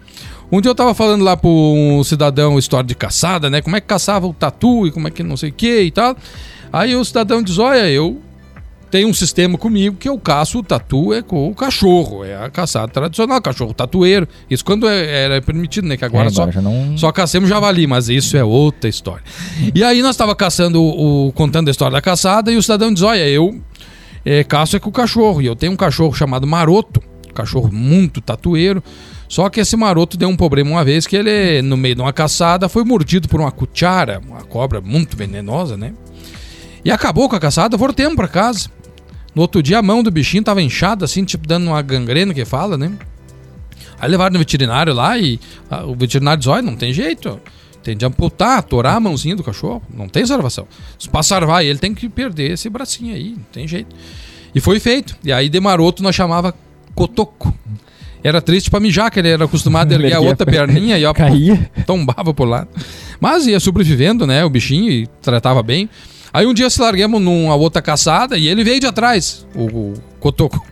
[0.52, 3.62] Um dia eu tava falando lá pro um cidadão história de caçada, né?
[3.62, 5.92] Como é que caçava o tatu e como é que não sei o que e
[5.92, 6.18] tal.
[6.74, 8.20] Aí o cidadão diz: Olha, eu
[8.90, 12.24] tenho um sistema comigo que eu caço o tatu é com o cachorro.
[12.24, 14.28] É a caçada tradicional, cachorro tatueiro.
[14.50, 15.98] Isso quando é, era permitido, né?
[15.98, 16.98] Que agora, é, agora só, não...
[16.98, 19.24] só caçamos javali, mas isso é outra história.
[19.74, 23.04] e aí nós tava caçando, o, contando a história da caçada e o cidadão diz:
[23.04, 23.60] Olha, eu
[24.26, 25.42] é, caço é com o cachorro.
[25.42, 27.02] E eu tenho um cachorro chamado Maroto
[27.40, 28.84] cachorro muito tatueiro.
[29.28, 32.12] Só que esse maroto deu um problema uma vez que ele, no meio de uma
[32.12, 35.94] caçada, foi mordido por uma cuchara, uma cobra muito venenosa, né?
[36.84, 38.70] E acabou com a caçada, voltemos para casa.
[39.40, 42.44] No outro dia a mão do bichinho tava inchada, assim, tipo dando uma gangrena que
[42.44, 42.92] fala, né?
[43.98, 45.40] Aí levaram no veterinário lá e
[45.72, 47.40] a, o veterinário diz: olha, não tem jeito.
[47.82, 49.82] Tem de amputar, atorar a mãozinha do cachorro.
[49.94, 50.68] Não tem salvação.
[51.10, 53.96] Pra salvar ele tem que perder esse bracinho aí, não tem jeito.
[54.54, 55.16] E foi feito.
[55.24, 56.54] E aí de maroto nós chamava
[56.94, 57.58] cotoco.
[58.22, 61.14] Era triste para mijar, que ele era acostumado a erguer a outra perninha e ó,
[61.16, 61.72] Caía.
[61.86, 62.68] tombava por lá.
[63.22, 64.44] Mas ia sobrevivendo, né?
[64.44, 65.90] O bichinho e tratava bem.
[66.34, 69.94] Aí um dia se larguemos numa outra caçada e ele veio de atrás, o, o
[70.20, 70.66] Cotoco.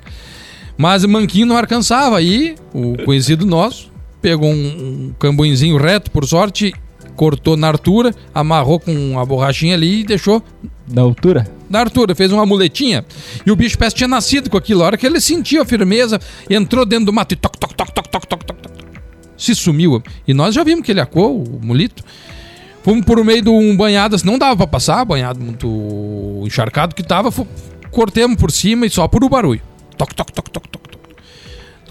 [0.78, 2.18] Mas Manquinho não alcançava.
[2.18, 3.92] Aí o conhecido nosso
[4.22, 6.74] pegou um, um cambuinzinho reto, por sorte,
[7.16, 10.44] cortou na altura, amarrou com uma borrachinha ali e deixou.
[10.88, 11.48] Na altura?
[11.70, 13.04] Na altura, fez uma muletinha.
[13.46, 14.84] E o bicho parece tinha nascido com aquilo.
[14.84, 17.92] A hora que ele sentiu a firmeza, entrou dentro do mato e toc, toc, toc,
[17.92, 18.74] toc, toc, toc, toc, toc.
[19.36, 20.02] Se sumiu.
[20.28, 22.04] E nós já vimos que ele acou o mulito.
[22.88, 27.04] Fomos por meio de um banhado, assim, não dava para passar, banhado muito encharcado que
[27.04, 27.30] tava,
[27.92, 29.60] cortemos por cima e só por o barulho.
[29.98, 31.04] Toc, toc, toc, toc, toc, toc.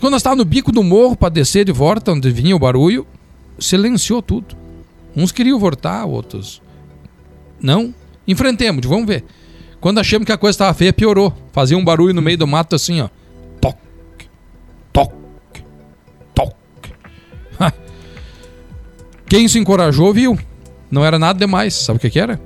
[0.00, 3.06] Quando nós estávamos no bico do morro para descer de volta, onde vinha o barulho,
[3.58, 4.56] silenciou tudo.
[5.14, 6.62] Uns queriam voltar, outros
[7.60, 7.94] não.
[8.26, 9.22] Enfrentemos, vamos ver.
[9.78, 11.30] Quando achamos que a coisa estava feia, piorou.
[11.52, 13.10] Fazia um barulho no meio do mato assim, ó.
[13.60, 13.76] Toc,
[14.94, 15.12] toc,
[16.34, 16.54] toc.
[19.28, 20.38] Quem se encorajou, viu.
[20.90, 21.74] Não era nada demais.
[21.74, 22.40] Sabe o que, que era?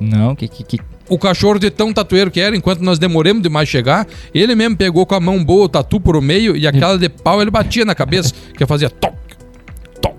[0.00, 0.80] Não, que, que, que...
[1.08, 5.04] O cachorro de tão tatueiro que era, enquanto nós demoramos demais chegar, ele mesmo pegou
[5.04, 7.84] com a mão boa o tatu por o meio e aquela de pau ele batia
[7.84, 9.14] na cabeça, que fazia toc,
[10.00, 10.14] toc.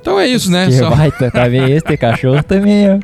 [0.00, 0.66] Então é isso, né?
[0.66, 1.68] Que Só- baita, tá vendo?
[1.70, 2.98] Esse cachorro também, ó.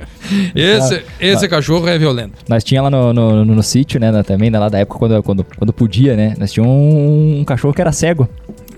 [0.55, 2.33] Esse, esse cachorro é violento.
[2.49, 5.23] Nós tinha lá no, no, no- no sítio, né, também, né, lá da época quando,
[5.23, 8.27] quando, quando podia, né, nós tinha um, um cachorro que era cego,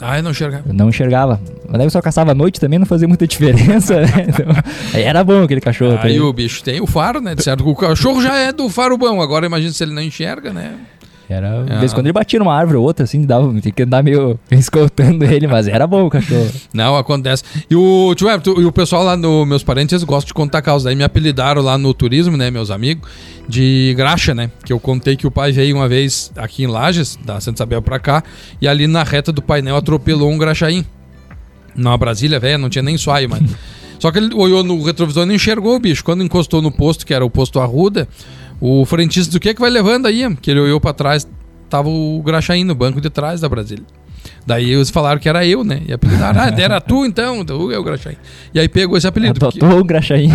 [0.00, 0.62] Ai, não enxerga.
[0.72, 1.40] não enxergava.
[1.68, 4.26] Mas daí só caçava à noite também, não fazia muita diferença, né?
[4.28, 4.46] Então,
[4.94, 5.98] aí era bom aquele cachorro.
[6.02, 7.34] Aí o bicho tem o faro, né?
[7.34, 9.20] De certo, o cachorro já é do faro bom.
[9.20, 10.74] Agora imagina se ele não enxerga, né?
[11.28, 11.78] Era, de Ah.
[11.78, 14.36] vez em quando ele batia numa árvore ou outra, assim, dava, tinha que andar meio
[14.50, 16.50] escoltando ele, mas era bom o cachorro.
[16.74, 17.44] Não, acontece.
[17.70, 20.60] E o, tio Everton, e o pessoal lá, no, meus parentes, eles gostam de contar
[20.60, 20.86] causa.
[20.86, 23.08] Daí me apelidaram lá no turismo, né, meus amigos,
[23.50, 24.50] de graxa, né?
[24.64, 27.82] Que eu contei que o pai veio uma vez aqui em Lages, da Santa Isabel
[27.82, 28.22] pra cá,
[28.60, 30.86] e ali na reta do painel atropelou um graxaim.
[31.74, 33.42] Numa Brasília, velho, não tinha nem suaio, mas.
[33.98, 36.02] Só que ele olhou no retrovisor e não enxergou o bicho.
[36.02, 38.08] Quando encostou no posto, que era o posto Arruda,
[38.58, 40.34] o frentista do que que vai levando aí?
[40.36, 41.28] Que ele olhou pra trás,
[41.68, 43.84] tava o graxaim no banco de trás da Brasília.
[44.50, 45.80] Daí eles falaram que era eu, né?
[45.86, 48.16] E apelidaram, ah, era tu então, tu é o graxaim.
[48.52, 49.38] E aí pegou esse apelido.
[49.38, 50.28] porque- Adotou um graxaim.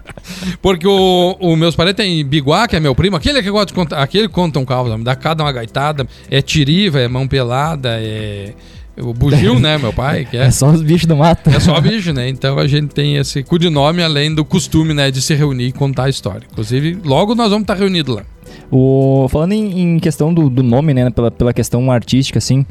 [0.62, 3.74] porque o, o meus parentes tem Biguá, que é meu primo, aquele que gosta de
[3.74, 7.98] contar, aquele que conta um me dá cada uma gaitada, é tiriva, é mão pelada,
[8.00, 8.54] é
[8.96, 10.44] o bugio, né, meu pai, que é.
[10.44, 11.50] é só os bichos do mato.
[11.50, 12.30] É só bicho, né?
[12.30, 16.04] Então a gente tem esse codinome além do costume, né, de se reunir e contar
[16.04, 16.46] a história.
[16.50, 18.22] Inclusive, logo nós vamos estar reunidos lá.
[18.70, 22.64] O, falando em, em questão do, do nome, né, pela, pela questão artística, assim,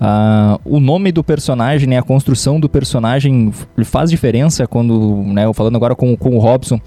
[0.00, 3.52] ah, o nome do personagem, né, a construção do personagem
[3.84, 6.80] faz diferença quando, né, eu falando agora com, com o Robson,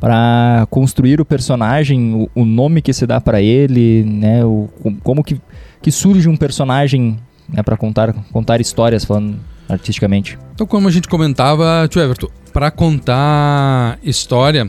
[0.00, 4.96] para construir o personagem, o, o nome que se dá para ele, né, o, com-
[4.96, 5.40] como que,
[5.80, 10.38] que surge um personagem, né, para contar, contar histórias, falando artisticamente.
[10.54, 14.66] Então, como a gente comentava, tio Everton, para contar história,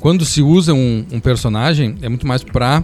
[0.00, 2.82] quando se usa um, um personagem, é muito mais para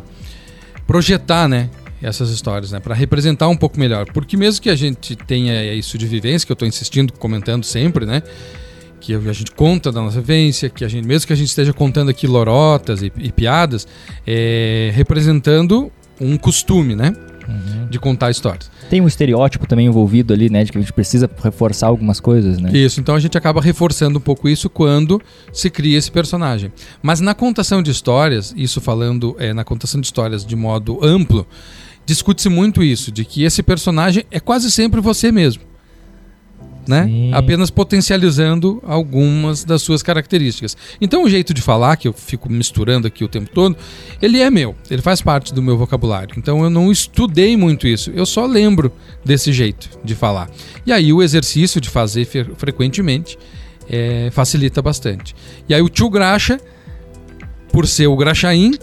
[0.86, 1.70] projetar, né?
[2.02, 2.80] Essas histórias, né?
[2.80, 4.06] Para representar um pouco melhor.
[4.12, 8.04] Porque mesmo que a gente tenha isso de vivência, que eu estou insistindo, comentando sempre,
[8.04, 8.22] né?
[9.00, 11.72] Que a gente conta da nossa vivência, que a gente, mesmo que a gente esteja
[11.72, 13.86] contando aqui lorotas e, e piadas,
[14.26, 17.14] é, representando um costume, né?
[17.88, 18.68] De contar histórias.
[18.90, 22.58] Tem um estereótipo também envolvido ali, né, de que a gente precisa reforçar algumas coisas,
[22.58, 22.70] né?
[22.72, 26.72] Isso, então a gente acaba reforçando um pouco isso quando se cria esse personagem.
[27.00, 31.46] Mas na contação de histórias, isso falando é, na contação de histórias de modo amplo,
[32.06, 35.62] discute-se muito isso, de que esse personagem é quase sempre você mesmo.
[36.88, 37.04] Né?
[37.04, 37.30] Sim.
[37.34, 40.76] Apenas potencializando algumas das suas características.
[41.00, 43.76] Então o jeito de falar, que eu fico misturando aqui o tempo todo,
[44.22, 46.36] ele é meu, ele faz parte do meu vocabulário.
[46.38, 48.92] Então eu não estudei muito isso, eu só lembro
[49.24, 50.48] desse jeito de falar.
[50.86, 53.36] E aí o exercício de fazer fre- frequentemente
[53.88, 55.34] é, facilita bastante.
[55.68, 56.60] E aí o tio Graxa,
[57.72, 58.74] por ser o Graxaim,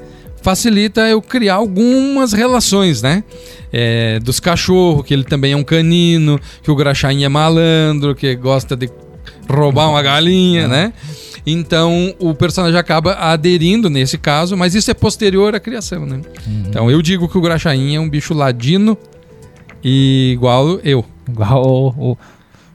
[0.44, 3.24] facilita eu criar algumas relações, né?
[3.72, 8.36] É, dos cachorros, que ele também é um canino, que o Graxaim é malandro, que
[8.36, 8.90] gosta de
[9.50, 10.94] roubar uma galinha, né?
[11.46, 16.22] Então o personagem acaba aderindo nesse caso, mas isso é posterior à criação, né?
[16.68, 18.98] Então eu digo que o Graxaim é um bicho ladino
[19.84, 21.04] e igual eu.
[21.28, 21.64] Igual
[21.98, 22.18] o,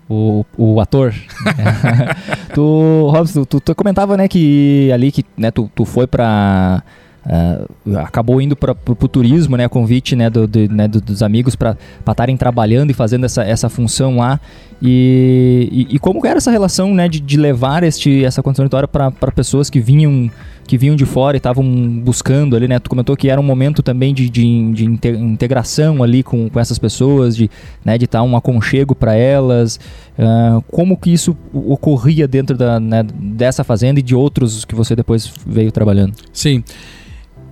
[0.09, 1.15] o, o, o ator.
[2.55, 6.83] tu, Robson, tu, tu comentava, né, que ali que né, tu, tu foi pra.
[7.29, 7.67] Ah,
[8.03, 11.77] acabou indo para pro turismo, né, convite né, do, do- né, do- dos amigos para
[12.09, 14.41] estarem trabalhando e fazendo essa, essa função lá.
[14.81, 18.71] E, e, e como era essa relação né, de, de levar este, essa condição de
[18.89, 20.31] para pessoas que vinham
[20.67, 21.65] que vinham de fora e estavam
[22.05, 22.79] buscando ali, né?
[22.79, 26.61] Tu comentou que era um momento também de, de, de inte- integração ali com, com
[26.61, 27.51] essas pessoas, de
[27.83, 29.81] né, de um aconchego para elas.
[30.19, 34.75] Ah, como que isso o- ocorria dentro da, né, dessa fazenda e de outros que
[34.75, 36.13] você depois veio trabalhando?
[36.35, 36.63] Sim.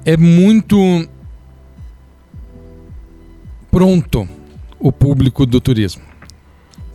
[0.08, 1.04] É muito
[3.72, 4.28] pronto
[4.78, 6.00] o público do turismo.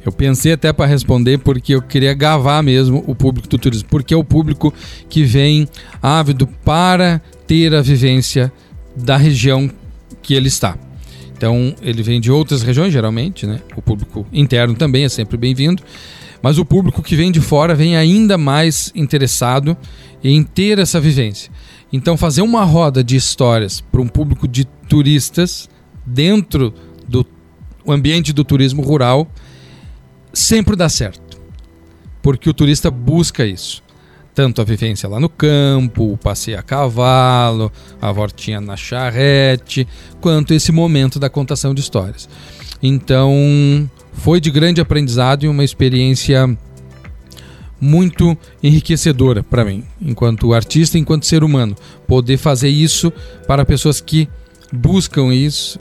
[0.05, 4.13] Eu pensei até para responder porque eu queria gavar mesmo o público do turismo, porque
[4.13, 4.73] é o público
[5.09, 5.67] que vem
[6.01, 8.49] ávido para ter a vivência
[8.95, 9.69] da região
[10.21, 10.77] que ele está.
[11.35, 13.59] Então, ele vem de outras regiões, geralmente, né?
[13.75, 15.83] O público interno também é sempre bem-vindo,
[16.41, 19.75] mas o público que vem de fora vem ainda mais interessado
[20.23, 21.51] em ter essa vivência.
[21.91, 25.69] Então, fazer uma roda de histórias para um público de turistas
[26.05, 26.73] dentro
[27.07, 27.25] do
[27.87, 29.27] ambiente do turismo rural
[30.33, 31.39] sempre dá certo.
[32.21, 33.83] Porque o turista busca isso.
[34.33, 39.85] Tanto a vivência lá no campo, o passeio a cavalo, a voltinha na charrete,
[40.21, 42.29] quanto esse momento da contação de histórias.
[42.81, 46.57] Então, foi de grande aprendizado e uma experiência
[47.81, 51.75] muito enriquecedora para mim, enquanto artista, enquanto ser humano,
[52.07, 53.11] poder fazer isso
[53.47, 54.29] para pessoas que
[54.71, 55.79] buscam isso,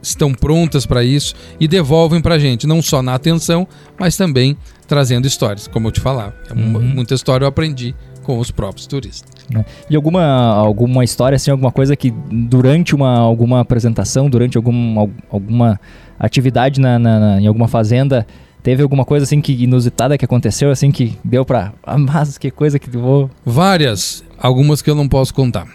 [0.00, 3.66] estão prontas para isso e devolvem para a gente, não só na atenção,
[3.98, 4.56] mas também
[4.88, 6.34] trazendo histórias, como eu te falava.
[6.48, 6.80] É Uhum.
[6.80, 9.30] Muita história eu aprendi com os próprios turistas.
[9.50, 9.64] né?
[9.90, 15.10] E alguma, alguma história, assim, alguma coisa que durante uma, alguma apresentação, durante algum, al-
[15.30, 15.80] alguma
[16.18, 18.26] atividade na, na- na- em alguma fazenda,
[18.62, 21.72] teve alguma coisa assim que inusitada que aconteceu, assim, que deu pra.
[21.82, 23.30] Ah, mas que coisa que vou.
[23.44, 25.66] Várias, algumas que eu não posso contar.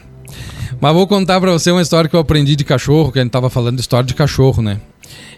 [0.80, 3.32] Mas vou contar pra você uma história que eu aprendi de cachorro, que a gente
[3.32, 4.80] tava falando de história de cachorro, né?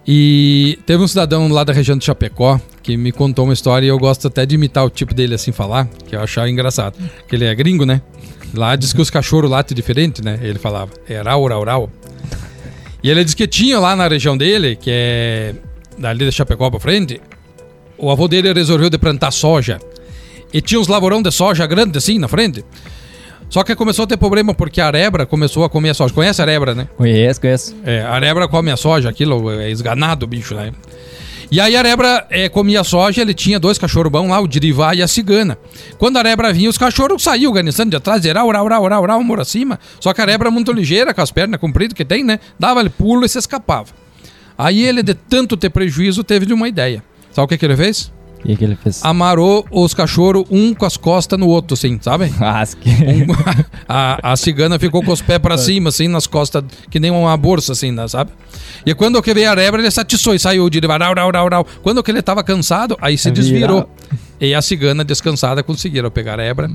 [0.05, 3.89] E teve um cidadão lá da região de Chapecó que me contou uma história e
[3.89, 6.97] eu gosto até de imitar o tipo dele assim falar, que eu achava engraçado.
[7.27, 8.01] Que ele é gringo, né?
[8.53, 10.39] Lá diz que os cachorros latem diferente, né?
[10.41, 11.89] Ele falava, é rau, rau, rau.
[13.03, 15.55] E ele diz que tinha lá na região dele, que é
[15.97, 17.21] dali da Chapecó pra frente,
[17.99, 19.79] o avô dele resolveu de plantar soja.
[20.53, 22.63] E tinha uns lavorão de soja grande assim na frente.
[23.49, 26.13] Só que começou a ter problema porque a arebra começou a comer a soja.
[26.13, 26.87] Conhece a arebra, né?
[26.95, 27.75] Conheço, conheço.
[27.83, 30.71] É, a arebra come a soja, aquilo é esganado o bicho, né?
[31.51, 34.47] E aí a arebra é, comia a soja, ele tinha dois cachorros bons lá, o
[34.47, 35.57] dirivá e a cigana.
[35.97, 39.23] Quando a arebra vinha, os cachorros saíam organizando de atrás, era oral, oral, oral, oral,
[39.23, 39.79] mora acima.
[39.99, 42.39] Só que a arebra muito ligeira, com as pernas compridas que tem, né?
[42.59, 43.89] Dava-lhe pulo e se escapava.
[44.55, 47.03] Aí ele, de tanto ter prejuízo, teve de uma ideia.
[47.39, 48.11] Sabe o que, que ele fez?
[48.39, 48.99] O que, que ele fez?
[49.03, 52.29] Amarrou os cachorros um com as costas no outro, assim, sabe?
[52.41, 52.89] Ah, que...
[52.89, 53.27] Um-
[53.87, 57.37] a, a cigana ficou com os pés pra cima, assim, nas costas, que nem uma
[57.37, 58.31] bolsa, assim, né, sabe?
[58.85, 61.49] E quando que veio a rebra, ele se atiçou e saiu de rau, rau, rau,
[61.49, 61.67] rau.
[61.81, 63.89] Quando que ele tava cansado, aí se desvirou.
[64.39, 66.69] E a cigana descansada conseguiram pegar a rebra.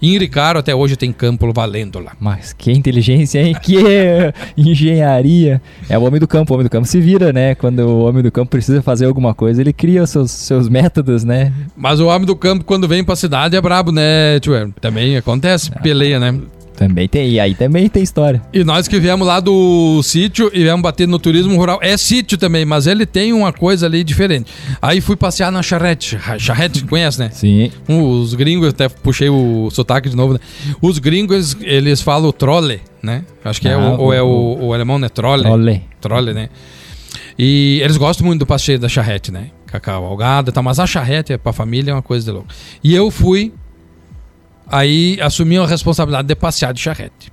[0.00, 2.12] E em Ricaro até hoje tem campo valendo lá.
[2.20, 3.56] Mas que inteligência, hein?
[3.60, 3.76] Que
[4.56, 5.60] engenharia.
[5.88, 6.52] É o homem do campo.
[6.52, 7.54] O homem do campo se vira, né?
[7.54, 11.24] Quando o homem do campo precisa fazer alguma coisa, ele cria os seus, seus métodos,
[11.24, 11.52] né?
[11.76, 14.72] Mas o homem do campo, quando vem pra cidade, é brabo, né, tio?
[14.80, 16.38] Também acontece, peleia, né?
[16.78, 17.30] Também tem.
[17.30, 18.40] E aí também tem história.
[18.52, 21.80] E nós que viemos lá do sítio e viemos bater no turismo rural.
[21.82, 24.50] É sítio também, mas ele tem uma coisa ali diferente.
[24.80, 26.16] Aí fui passear na charrete.
[26.38, 27.30] Charrete, conhece, né?
[27.32, 27.72] Sim.
[27.88, 30.38] Os gringos, até puxei o sotaque de novo, né?
[30.80, 33.24] Os gringos, eles falam trole, né?
[33.44, 35.08] Acho que é Ah, o, ou é o- o, alemão, né?
[35.08, 35.48] Trole.
[35.48, 35.80] Olê.
[36.00, 36.48] Trole, né?
[37.38, 39.48] E eles gostam muito do passeio da charrete, né?
[39.66, 40.62] Cacau, algada e tal.
[40.62, 42.48] Mas a charrete pra família é uma coisa de louco.
[42.82, 43.52] E eu fui,
[44.70, 47.32] aí assumi a responsabilidade de passear de charrete.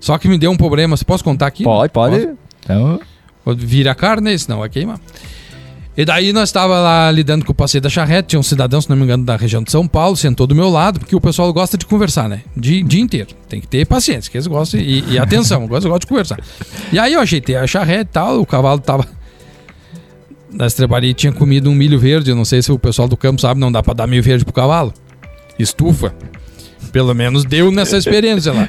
[0.00, 0.96] Só que me deu um problema.
[0.96, 1.64] Você posso contar aqui?
[1.64, 2.16] Pode, pode.
[2.16, 2.38] Posso?
[2.64, 3.00] Então,
[3.56, 5.00] Vira a carne, senão vai queimar.
[5.96, 8.90] E daí nós estava lá lidando com o passeio da charrete, tinha um cidadão, se
[8.90, 11.50] não me engano, da região de São Paulo, sentou do meu lado, porque o pessoal
[11.52, 12.42] gosta de conversar, né?
[12.54, 13.28] Dia, dia inteiro.
[13.48, 16.38] Tem que ter paciência, que eles gostam, e, e atenção, eles gostam de conversar.
[16.92, 19.06] E aí eu ajeitei a charrete e tal, o cavalo tava
[20.52, 23.40] na estrebaria tinha comido um milho verde, eu não sei se o pessoal do campo
[23.40, 24.92] sabe, não dá pra dar milho verde pro cavalo.
[25.58, 26.14] Estufa.
[26.92, 28.68] Pelo menos deu nessa experiência lá.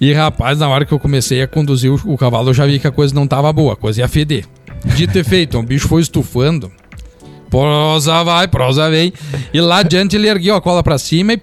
[0.00, 2.86] E rapaz, na hora que eu comecei a conduzir o, cavalo, eu já vi que
[2.86, 4.44] a coisa não tava boa, a coisa ia feder.
[4.96, 6.70] De ter feito, o bicho foi estufando.
[7.48, 9.12] Prosa vai, prosa vem.
[9.52, 11.42] E lá adiante ele ergueu a cola pra cima e.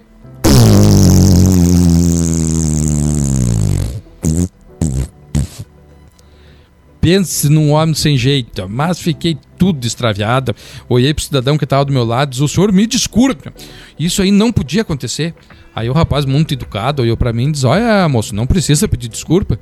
[7.00, 10.56] Pense num homem sem jeito, mas fiquei tudo extraviado.
[10.88, 13.48] Olhei pro cidadão que tava do meu lado e disse: O senhor me desculpe,
[13.96, 15.32] isso aí não podia acontecer.
[15.72, 19.06] Aí o rapaz, muito educado, olhou pra mim e disse: Olha, moço, não precisa pedir
[19.06, 19.56] desculpa.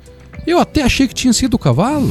[0.47, 2.09] Eu até achei que tinha sido o cavalo.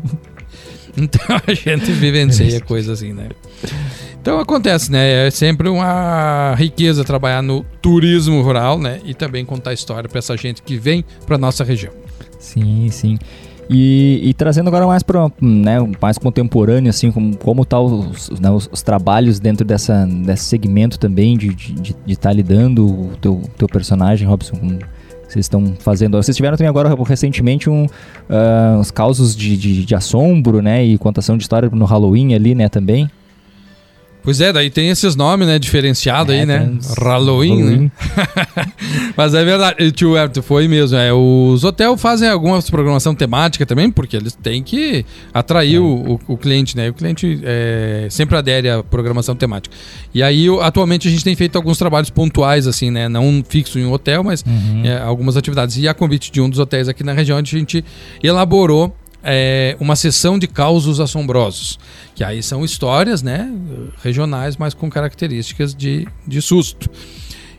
[0.96, 3.28] então a gente vivencia coisa assim, né?
[4.18, 5.26] Então acontece, né?
[5.26, 8.98] É sempre uma riqueza trabalhar no turismo rural, né?
[9.04, 11.92] E também contar história pra essa gente que vem pra nossa região.
[12.38, 13.18] sim, sim.
[13.72, 18.50] E, e trazendo agora mais para né, mais contemporâneo, assim, como, como tá os, né,
[18.50, 23.10] os- os trabalhos dentro dessa, desse segmento também de estar de, de tá lidando o
[23.20, 24.78] teu, teu personagem, Robson, como
[25.26, 26.22] vocês estão fazendo.
[26.22, 27.86] Vocês tiveram também agora recentemente um,
[28.28, 30.84] ah, uns causos de, de, de assombro, né?
[30.84, 33.08] E contação de história no Halloween ali, né, também.
[34.24, 35.58] Pois é, daí tem esses nomes, né?
[35.58, 36.60] Diferenciado É, aí, né?
[36.78, 37.90] uns- Halloween, né?
[39.16, 40.96] Mas é verdade, e, tio Herto, foi mesmo.
[40.96, 45.04] É, os hotéis fazem algumas programação temática também, porque eles têm que
[45.34, 46.88] atrair o, o- o cliente, né?
[46.90, 49.74] O cliente é, sempre adere à programação temática.
[50.14, 53.08] E aí, atualmente, a gente tem feito alguns trabalhos pontuais, assim, né?
[53.08, 54.82] Não fixo em um hotel, mas Uhum.
[54.84, 55.76] é, algumas atividades.
[55.78, 57.84] E a convite de um dos hotéis aqui na região, a gente
[58.22, 61.78] elaborou é, uma sessão de causos assombrosos.
[62.14, 63.50] Que aí são histórias, né?
[64.02, 66.90] Regionais, mas com características de, de susto.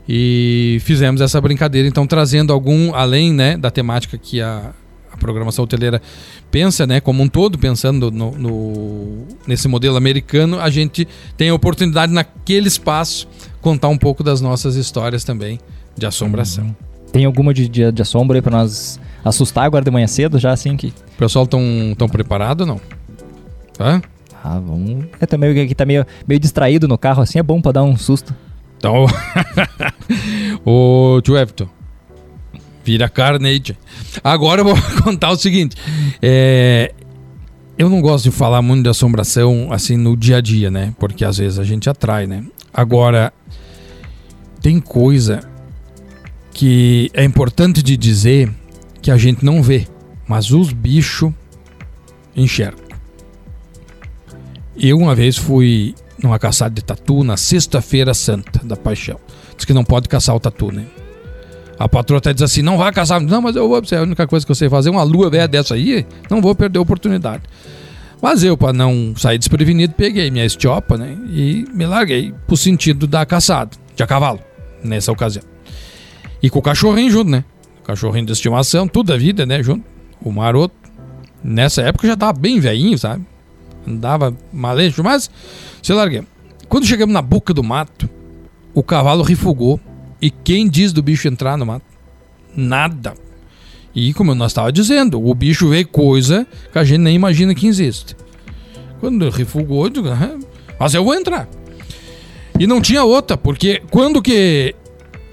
[0.08, 4.74] E fizemos essa brincadeira, então trazendo algum, além né, da temática que a,
[5.12, 6.02] a programação hoteleira
[6.52, 11.08] pensa, né, como um todo, pensando no, no- nesse modelo americano, a gente
[11.38, 13.28] tem a oportunidade naquele espaço
[13.62, 15.58] contar um pouco das nossas histórias também
[15.98, 16.76] de assombração.
[17.14, 20.52] Tem alguma de, de, de assombro aí pra nós assustar agora de manhã cedo, já
[20.52, 20.88] assim que.
[20.88, 21.62] O pessoal tão,
[21.98, 22.82] tão preparado ou não?
[23.80, 24.02] Hã?
[24.44, 25.06] Ah, vamos.
[25.20, 27.96] É também que tá meio, meio distraído no carro assim, é bom pra dar um
[27.96, 28.36] susto.
[28.78, 29.06] Então,
[30.66, 31.70] ô tio Everton,
[32.84, 33.78] vira carne aí, tia.
[34.22, 35.78] Agora eu vou contar o seguinte.
[36.22, 36.94] É,
[37.78, 40.94] eu não gosto de falar muito de assombração assim no dia a dia, né?
[41.00, 42.44] Porque às vezes a gente atrai, né?
[42.74, 43.32] Agora,
[44.62, 45.40] tem coisa
[46.54, 48.54] que é importante de dizer
[49.04, 49.86] que a gente não vê,
[50.26, 51.32] mas os bichos
[52.34, 52.82] enxergam.
[54.78, 59.20] Eu uma vez fui numa caçada de tatu na sexta-feira santa da paixão.
[59.56, 60.86] Diz que não pode caçar o tatu, né?
[61.78, 63.20] A patroa até diz assim: não vai caçar.
[63.20, 63.82] Não, mas eu vou.
[63.92, 64.90] É a única coisa que eu sei fazer.
[64.90, 67.44] Uma lua velha dessa aí, não vou perder a oportunidade.
[68.22, 71.18] Mas eu, para não sair desprevenido, peguei minha estiopa, né?
[71.30, 74.40] E me larguei pro sentido da caçada, de a cavalo,
[74.82, 75.44] nessa ocasião.
[76.42, 77.44] E com o cachorrinho junto, né?
[77.84, 79.62] Cachorrinho de estimação, tudo a vida, né?
[79.62, 79.86] Junto.
[80.22, 80.76] O maroto.
[81.44, 83.26] Nessa época já tava bem velhinho, sabe?
[83.86, 85.30] Andava maleixo, mas
[85.82, 86.24] se larguei.
[86.70, 88.10] Quando chegamos na boca do mato,
[88.74, 89.80] o cavalo refugou.
[90.22, 91.86] E quem diz do bicho entrar no mato?
[92.56, 93.14] Nada.
[93.94, 97.68] E como nós estava dizendo, o bicho vê coisa que a gente nem imagina que
[97.68, 98.16] existe.
[99.00, 100.08] Quando refugou, eu digo,
[100.80, 101.48] mas eu vou entrar.
[102.58, 104.74] E não tinha outra, porque quando que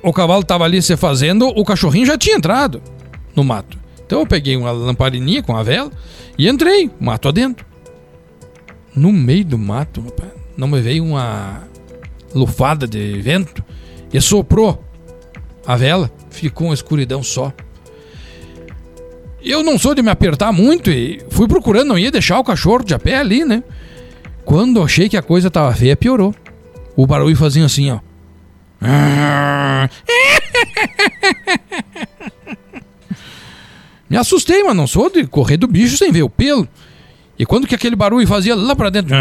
[0.03, 2.83] o cavalo estava ali se fazendo, o cachorrinho já tinha entrado
[3.35, 3.79] no mato.
[4.05, 5.91] Então eu peguei uma lamparininha com a vela
[6.37, 7.65] e entrei, mato adentro.
[8.95, 10.05] No meio do mato,
[10.57, 11.63] não me veio uma
[12.35, 13.65] lufada de vento
[14.13, 14.83] e soprou
[15.67, 17.53] a vela, ficou uma escuridão só.
[19.43, 22.85] Eu não sou de me apertar muito e fui procurando, não ia deixar o cachorro
[22.85, 23.63] de a pé ali, né?
[24.45, 26.35] Quando achei que a coisa tava feia, piorou.
[26.97, 28.01] O barulho fazia assim, ó.
[34.09, 36.67] Me assustei, mas não sou de correr do bicho sem ver o pelo.
[37.39, 39.15] E quando que aquele barulho fazia lá pra dentro.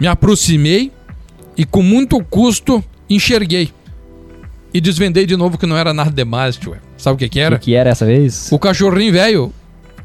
[0.00, 0.90] Me aproximei
[1.56, 3.70] e com muito custo enxerguei
[4.74, 6.76] e desvendei de novo que não era nada demais, tio.
[6.96, 7.56] Sabe o que que era?
[7.56, 8.50] O que, que era essa vez?
[8.50, 9.52] O cachorrinho velho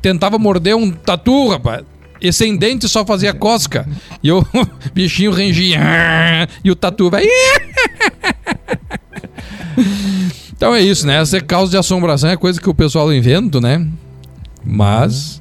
[0.01, 1.83] tentava morder um tatu, rapaz.
[2.21, 3.87] E sem dente só fazia cosca.
[4.23, 4.45] E o
[4.93, 5.79] bichinho rengia.
[6.63, 7.25] E o tatu vai.
[10.57, 11.21] Então é isso, né?
[11.21, 13.87] Essa é causa de assombração, é coisa que o pessoal inventa, né?
[14.65, 15.39] Mas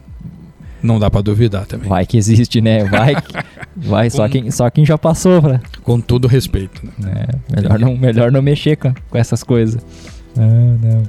[0.82, 1.88] não dá para duvidar também.
[1.88, 2.84] Vai que existe, né?
[2.84, 3.32] Vai, que,
[3.74, 5.60] vai só, quem, só quem já passou, pra...
[5.82, 6.82] Com todo respeito.
[6.98, 7.26] Né?
[7.28, 9.84] É, melhor, não, melhor não mexer com, com essas coisas.
[10.36, 11.02] Não, não.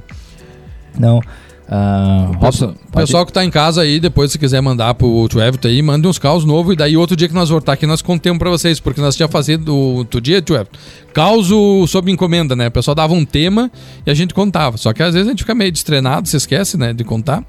[0.98, 1.22] Não.
[1.70, 5.68] Uh, o pessoal, que tá em casa aí, depois se quiser mandar pro Tio Everton
[5.68, 6.72] aí, mande uns caos novos.
[6.72, 8.80] E daí outro dia que nós voltar aqui, nós contemos pra vocês.
[8.80, 10.78] Porque nós tinha fazido outro dia, Tio Everton,
[11.12, 12.68] causo sob encomenda, né?
[12.68, 13.70] O pessoal dava um tema
[14.06, 14.78] e a gente contava.
[14.78, 16.94] Só que às vezes a gente fica meio destrenado, se esquece, né?
[16.94, 17.44] De contar.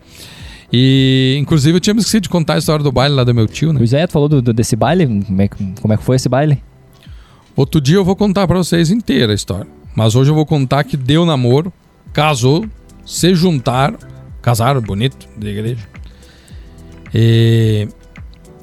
[0.72, 3.48] E, inclusive, eu tinha me esquecido de contar a história do baile lá do meu
[3.48, 3.82] tio, né?
[3.82, 5.08] O Zé, tu falou do, do, desse baile?
[5.08, 5.50] Como é,
[5.82, 6.62] como é que foi esse baile?
[7.56, 9.68] Outro dia eu vou contar para vocês inteira a história.
[9.96, 11.74] Mas hoje eu vou contar que deu namoro,
[12.14, 12.66] casou,
[13.06, 13.98] se juntaram,
[14.42, 15.88] casaram bonito, da igreja.
[17.14, 17.88] E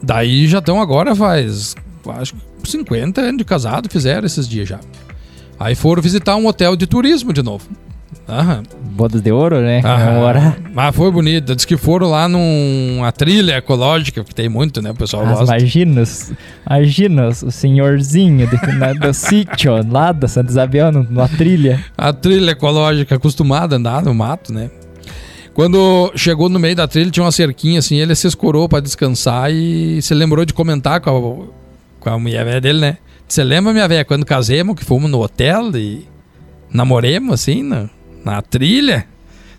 [0.02, 1.74] daí já estão agora faz,
[2.08, 4.80] acho que 50 anos de casado, fizeram esses dias já.
[5.58, 7.66] Aí foram visitar um hotel de turismo de novo.
[8.28, 8.62] Aham.
[8.90, 9.80] Bodas de ouro, né?
[9.84, 10.56] Aham.
[10.72, 11.54] Mas foi bonito.
[11.54, 14.90] Diz que foram lá numa trilha ecológica, que tem muito, né?
[14.90, 15.56] O pessoal Mas gosta.
[15.56, 16.02] Imagina,
[16.68, 21.84] imagina o senhorzinho de, na, do sítio lá da Santa Isabel, numa trilha.
[21.96, 24.70] A trilha ecológica, acostumada a andar no mato, né?
[25.56, 29.50] Quando chegou no meio da trilha, tinha uma cerquinha assim, ele se escorou para descansar
[29.50, 31.46] e se lembrou de comentar com a,
[31.98, 32.98] com a mulher dele, né?
[33.26, 36.06] Você lembra, minha velha, quando casemos, que fomos no hotel e
[36.70, 37.88] namoremos assim, né?
[38.22, 39.06] na trilha.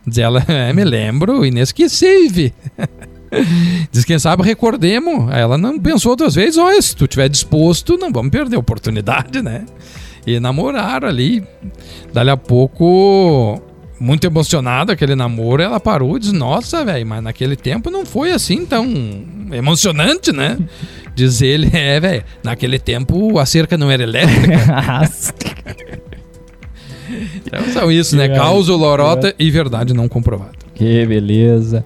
[0.05, 2.51] Diz ela, é, me lembro, inesquecível.
[3.91, 5.33] Diz quem sabe recordemos.
[5.33, 9.41] Ela não pensou outras vezes, olha, se tu tiver disposto, não vamos perder a oportunidade,
[9.41, 9.65] né?
[10.27, 11.43] E namoraram ali.
[12.13, 13.59] Dali a pouco,
[13.99, 18.31] muito emocionada aquele namoro, ela parou e disse, nossa, velho, mas naquele tempo não foi
[18.31, 18.85] assim tão
[19.51, 20.57] emocionante, né?
[21.15, 24.57] Diz ele, é, velho, naquele tempo a cerca não era elétrica.
[27.45, 28.27] Então são isso, né?
[28.27, 30.51] Causo, lorota e verdade não comprovada.
[30.75, 31.83] Que beleza.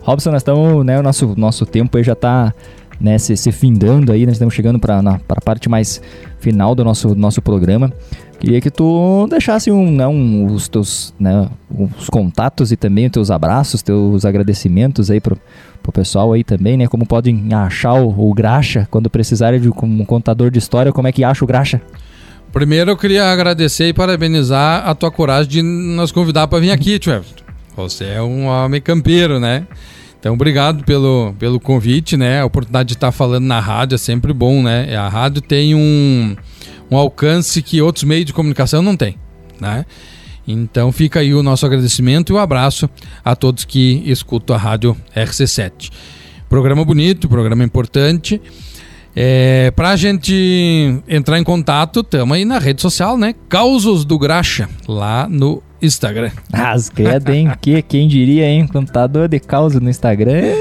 [0.00, 2.54] Robson, nós estamos, né, o nosso, nosso tempo aí já está
[3.00, 6.00] né, se, se, findando aí, nós estamos chegando para a parte mais
[6.40, 7.92] final do nosso, nosso programa.
[8.38, 13.12] Queria que tu deixasse um, né, um, os teus né, os contatos e também os
[13.12, 15.36] teus abraços, teus agradecimentos aí pro,
[15.82, 16.86] pro pessoal aí também, né?
[16.86, 21.12] Como podem achar o, o Graxa quando precisarem de um contador de história, como é
[21.12, 21.80] que acha o Graxa?
[22.52, 26.98] Primeiro eu queria agradecer e parabenizar a tua coragem de nos convidar para vir aqui,
[26.98, 27.22] tio.
[27.76, 29.66] Você é um homem campeiro, né?
[30.18, 32.40] Então, obrigado pelo, pelo convite, né?
[32.40, 34.96] A oportunidade de estar falando na rádio é sempre bom, né?
[34.96, 36.36] A rádio tem um,
[36.90, 39.16] um alcance que outros meios de comunicação não têm,
[39.60, 39.84] né?
[40.46, 42.88] Então fica aí o nosso agradecimento e o um abraço
[43.22, 45.90] a todos que escutam a rádio RC7.
[46.48, 48.40] Programa bonito, programa importante.
[49.14, 53.34] É, pra gente entrar em contato, estamos aí na rede social, né?
[53.48, 56.30] Causos do Graxa, lá no Instagram.
[56.52, 57.50] As credo, hein?
[57.60, 58.66] que, quem diria, hein?
[58.66, 60.54] Contador de causa no Instagram.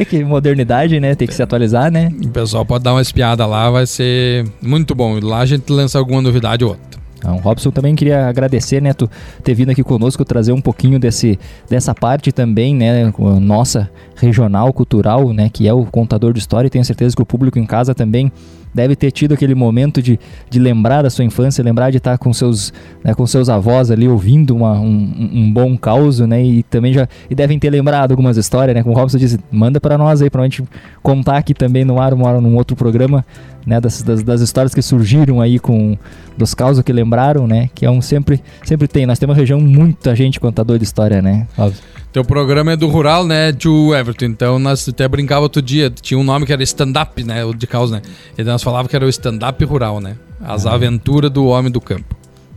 [0.00, 1.14] É, que modernidade, né?
[1.14, 2.10] Tem que se atualizar, né?
[2.24, 5.20] O pessoal pode dar uma espiada lá, vai ser muito bom.
[5.20, 7.00] Lá a gente lança alguma novidade ou outra.
[7.18, 9.06] Então, Robson, também queria agradecer, né, tu
[9.44, 11.38] ter vindo aqui conosco, trazer um pouquinho desse,
[11.68, 16.70] dessa parte também, né, nossa regional, cultural, né, que é o contador de história e
[16.70, 18.32] tenho certeza que o público em casa também
[18.74, 20.18] deve ter tido aquele momento de,
[20.48, 24.08] de lembrar da sua infância, lembrar de estar com seus, né, com seus avós ali
[24.08, 26.42] ouvindo uma, um, um, bom caos, né?
[26.42, 28.82] E também já e devem ter lembrado algumas histórias, né?
[28.82, 30.62] Como o Robson disse, manda para nós aí para a gente
[31.02, 33.24] contar aqui também no ar, uma, num outro programa,
[33.66, 33.80] né?
[33.80, 35.96] Das, das, das, histórias que surgiram aí com
[36.36, 37.68] dos causos que lembraram, né?
[37.74, 39.06] Que é um sempre sempre tem.
[39.06, 41.46] Nós temos uma região muita gente contador de história, né?
[41.56, 41.82] Robson.
[42.12, 44.24] Teu programa é do rural, né, Ju Everton?
[44.24, 47.68] Então nós até brincava outro dia, tinha um nome que era stand-up, né, o de
[47.68, 48.02] causa, né?
[48.36, 50.16] E nós falava que era o stand-up rural, né?
[50.40, 50.72] As ah.
[50.72, 52.16] aventuras do homem do campo.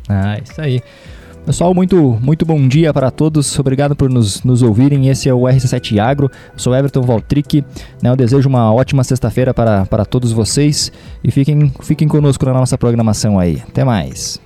[0.10, 0.82] Ah, isso aí.
[1.46, 3.60] Pessoal, muito, muito bom dia para todos.
[3.60, 5.10] Obrigado por nos, nos ouvirem.
[5.10, 6.32] Esse é o RC7 Agro.
[6.54, 7.66] Eu sou Everton Valtric.
[8.02, 10.90] Né, eu desejo uma ótima sexta-feira para, para todos vocês
[11.22, 13.62] e fiquem, fiquem conosco na nossa programação aí.
[13.68, 14.40] Até mais.